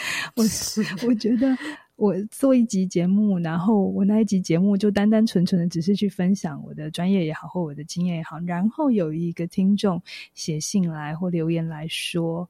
[0.36, 1.56] 我是我觉得。
[1.98, 10.00] 我做一集节目，然后我那一集节目就单单纯纯的只是去分享我的专业也好，或我的经验也好，然后有一个听众
[10.32, 12.48] 写信来或留言来说，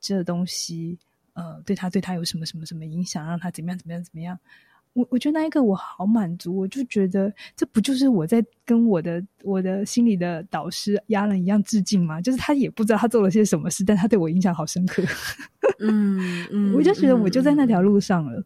[0.00, 0.96] 这东西
[1.34, 4.38] 呃对他对他有什么什么什么影响，让他怎么样怎么样怎么样。
[4.96, 12.18] 我我觉得那一刻我好满足，我就觉得这不就是我在跟我的我的心里的导师亚伦一样致敬吗？
[12.18, 15.02] 就是他也不知道他做了些什么事，但他对我印象好深刻。
[15.80, 18.42] 嗯嗯， 我就觉得我就在那条路上了。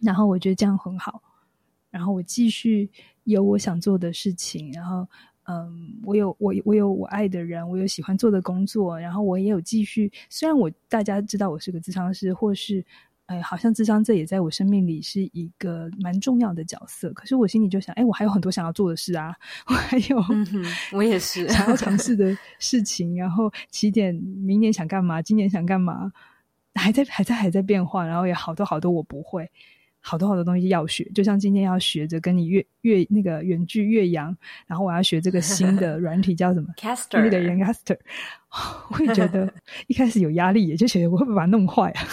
[0.00, 1.22] 然后我觉得这样很好，
[1.90, 2.90] 然后我继续
[3.22, 5.06] 有我想做的事情，然后
[5.44, 10.10] 嗯，我有我我有我爱的人，我有喜欢做的工作，然后我也有继续。
[10.28, 12.84] 虽然我大家知道我是个咨商师，或是。
[13.26, 17.12] 哎，好像智商这也在我生命里是一个蛮重要的角色。
[17.12, 19.34] 可是我心里就想，哎，我还有很多想要做的事啊，
[19.66, 23.16] 我还有，嗯、我也是想要尝 试的事情。
[23.16, 25.20] 然后起点，明年想干嘛？
[25.20, 26.12] 今年想干嘛？
[26.74, 28.06] 还在，还在，还在变化。
[28.06, 29.50] 然后有好多好多我不会，
[29.98, 31.02] 好多好多东西要学。
[31.12, 34.36] 就像今天要学着跟你越越那个远距越洋，
[34.68, 37.98] 然后我要学这个新的 软体叫什么？Caster，那个 Caster。
[38.94, 39.52] 我也觉得
[39.88, 42.04] 一开始有压力，也就觉得我会不会把它弄坏啊？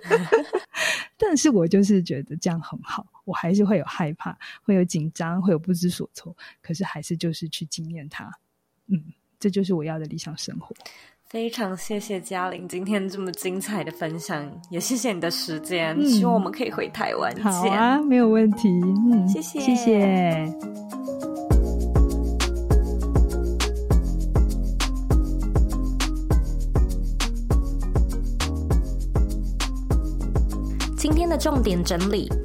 [1.16, 8.30] 但是我就是觉得这样很好，我还是会有害怕，会有紧张，会有不知所措，可是还是就是去经验它，
[8.88, 9.02] 嗯，
[9.38, 10.74] 这就是我要的理想生活。
[11.24, 17.42] 非常谢谢嘉玲今天这么精彩的分享，也谢谢你的时间，嗯、希望我们可以回台湾见。
[17.44, 21.51] 好啊，没有问题，嗯，谢谢，谢谢。
[31.22, 32.41] 今天的重点整理。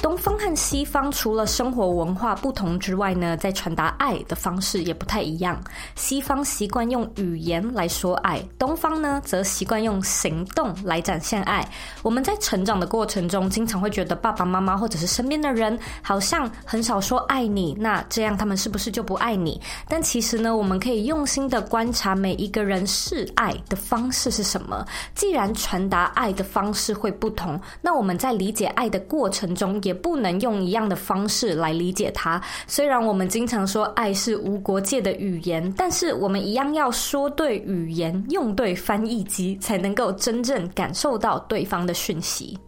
[0.00, 5.60] 东方和西方除了生活文化不同之外呢，在传达爱的方式也不太一样。
[5.96, 11.68] 西方习惯用语言来说爱，东方呢则习惯用行动来展现爱。
[12.02, 19.60] 我们在成长的过程中，经常会觉得爸爸妈妈或者是身边的人好像很少说爱你，那这样他们是不是就不爱你？
[19.88, 24.86] 但其实呢，我们可以用心的观察每一个人示爱的方式是什么。
[25.14, 32.38] 既然传达爱的方式会不同，那我们在理解爱的过程中，也不能用一样的方式来理解它。
[32.66, 42.58] 虽然我们经常说爱是无国界的语言，但是我们一样要说对语言，用对翻译机，才能够真正感受到对方的讯息。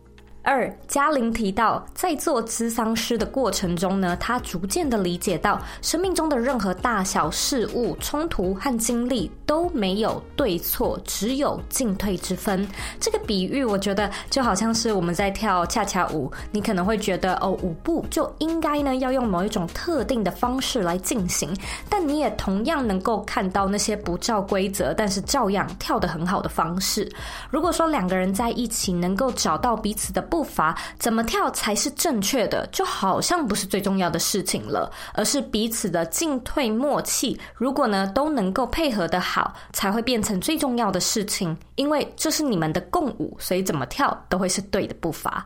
[0.43, 12.67] 二，嘉玲提到，在做咨商师的过程中呢，她逐渐的理解到，生命中的任何大小事物、冲突和经历都没有对错，只有进退之分。
[12.99, 21.55] 这个比喻，我觉得就好像是我们在跳恰恰舞，你可能会觉得哦，舞步就应该呢要用某一种特定的方式来进行，
[21.91, 27.07] 但你也同样能够看到那些不照规则，但是照样跳得很好的方式。
[27.51, 37.39] 如果说两个人在一起能够找到彼此的步伐怎么跳才是正确的，就好像不是最重要的事情了，而是彼此的进退默契。
[37.55, 41.57] 如果呢都能够配合的好，才会变成最重要的事情。
[41.75, 45.45] 因为这是你们的共舞，所以怎么跳都会是对的步伐。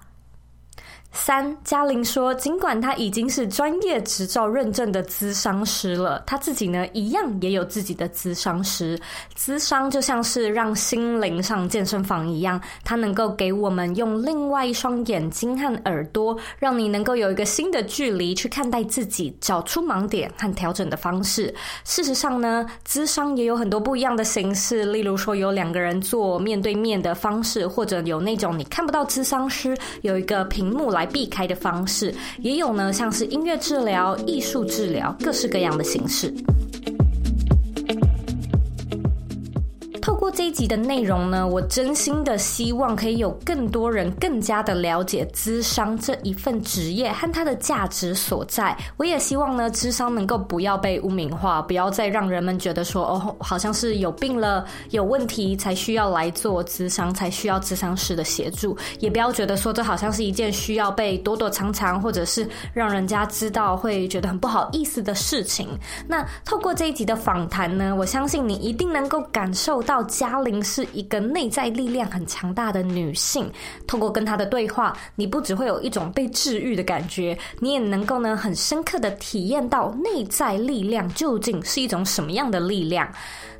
[1.16, 9.00] 三，嘉玲说，尽管她已经是专业执照认证的咨商师了，她自己呢一样也有自己的咨商师。
[9.38, 21.54] 咨商就像是让心灵上健身房一样，它能够给我们用另外一双眼睛和耳朵，让你能够有一个新的距离去看待自己，找出盲点和调整的方式。
[21.84, 31.03] 事实上呢，咨商也有很多不一样的形式，例如说有两个人做面对面的方式，或者有那种你看不到咨商师，有一个屏幕来。
[31.07, 36.32] 避开的方式也有呢，像是音乐治疗、艺术治疗，各式各样的形式。
[40.35, 48.76] 这一集的内容呢，我真心的希望可以有更多人更加的了解咨商这一份职业和它的价值所在。
[48.97, 58.76] 我也希望呢，咨商能够不要被污名化，不要再让人们觉得说哦，好像是有病了、有问题才需要来做咨商，才需要咨商师的协助。
[58.99, 65.68] 也不要觉得说这好像是一件需要被躲躲藏藏，或者是让人家知道会觉得很不好意思的事情。
[66.09, 70.05] 那透过这一集的访谈呢，我相信你一定能够感受到。
[70.24, 73.52] 嘉玲是一个内在力量很强大的女性，
[73.86, 83.06] 透过跟她的对话，你不只会有一种被治愈的感觉，你也能够呢很深刻的体验到内在力量究竟是一种什么样的力量。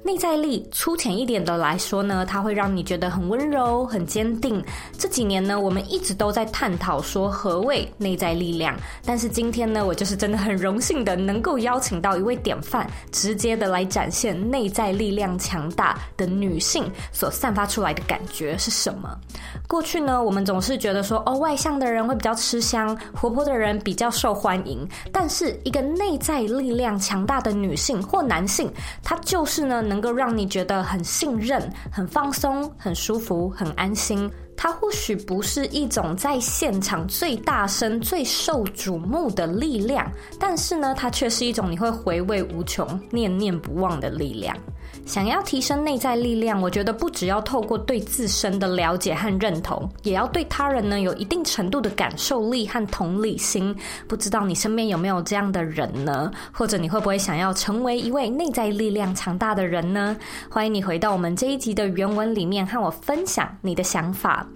[0.05, 4.63] 内在力粗浅一点的来说呢，它会让你觉得很温柔、很坚定。
[4.99, 8.77] 这几年呢，我们一直都在探讨说何谓内在力量。
[9.03, 19.19] 但是今天呢，我就是真的很荣幸的能够邀请到一位典范，直接的来展现内在力量强大的女性所散发出来的感觉是什么。
[19.67, 24.87] 过去呢，我们总是觉得说，哦，外向的人会比较吃香，活泼的人比较受欢迎。
[25.11, 28.71] 但是一个内在力量强大的女性或男性，
[29.03, 34.29] 他就是呢，能够让你觉得很信任、很放松、很舒服、很安心。
[34.57, 44.57] 它或许不是一种在现场最大声、最受瞩目的力量，但是呢，它却是一种你会回味无穷、念念不忘的力量。
[45.07, 53.75] 想要提升内在力量，我觉得不只要透过对自身的了解和认同，也要对他人呢有一定程度的感受力和同理心。
[54.09, 56.31] 不知道你身边有没有这样的人呢？
[56.53, 60.17] 或者你会不会想要成为一位内在力量强大的人呢？
[60.49, 64.47] 欢迎你回到我们这一集的原文里面，和我分享你的想法。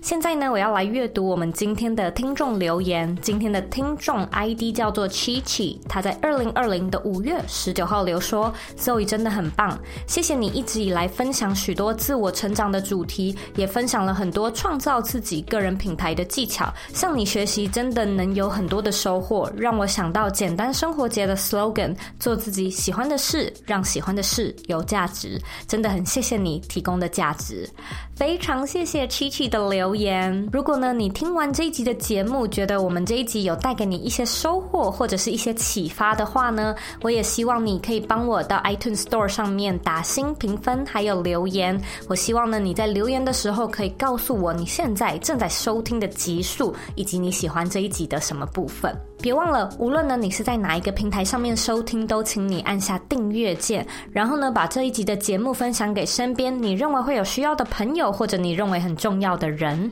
[0.00, 3.16] 现在呢，我要来阅读我们今天的听众留言。
[3.20, 9.76] 今天的听众 ID 叫做 Chichi，他在二零二零的五月十九号留说：“Zoe 真的很棒，
[10.06, 16.72] 谢谢你一直以来分享许多自我成长的主题，也分享了很多创造自己个人品牌的技巧。
[16.94, 25.40] 向你学习真的能有很多的收获，让我想到简单生活节的 slogan：做自己喜欢的事，让喜欢的事有价值。
[25.66, 27.68] 真的很谢谢你提供的价值，
[28.14, 30.48] 非常谢谢 Chichi 的留。”留言。
[30.52, 41.80] 如果呢，你听完这一集的节目，觉得我们这一集有带给你一些收获或者是一些启发的话呢，我也希望你可以帮我到 iTunes Store 上面打新评分，还有留言。
[42.06, 48.94] 我希望呢，你在留言的时候可以告诉我你现在正在收听的集数，以及你喜欢这一集的什么部分。
[49.20, 59.90] 别忘了，无论呢你是在哪一个平台上面收听，都请你按下订阅键，然后呢把这一集的节目分享给身边你认为会有需要的朋友，或者你认为很重要的人。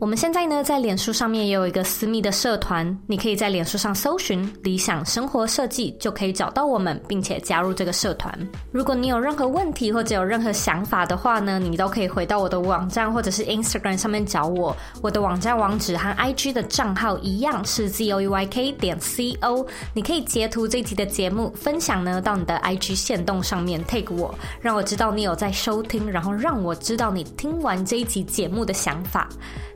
[0.00, 8.32] 我们现在呢，在脸书上面也有一个私密的社团，你可以在脸书上搜寻“理想生活设计”，就可以找到我们，并且加入这个社团。
[8.70, 14.74] 如果你有任何问题或者有任何想法的话呢，你都可以回到我的网站或者是 Instagram 上面找我。
[15.02, 19.66] 我的网站网址和 IG 的账号一样是 zoeyk 点 co。
[19.92, 29.28] 你可以截图这集的节目，分享呢到你的 IG 限动上面 tag 我，让我知道你有在收听，然后让我知道你听完这一集节目的想法。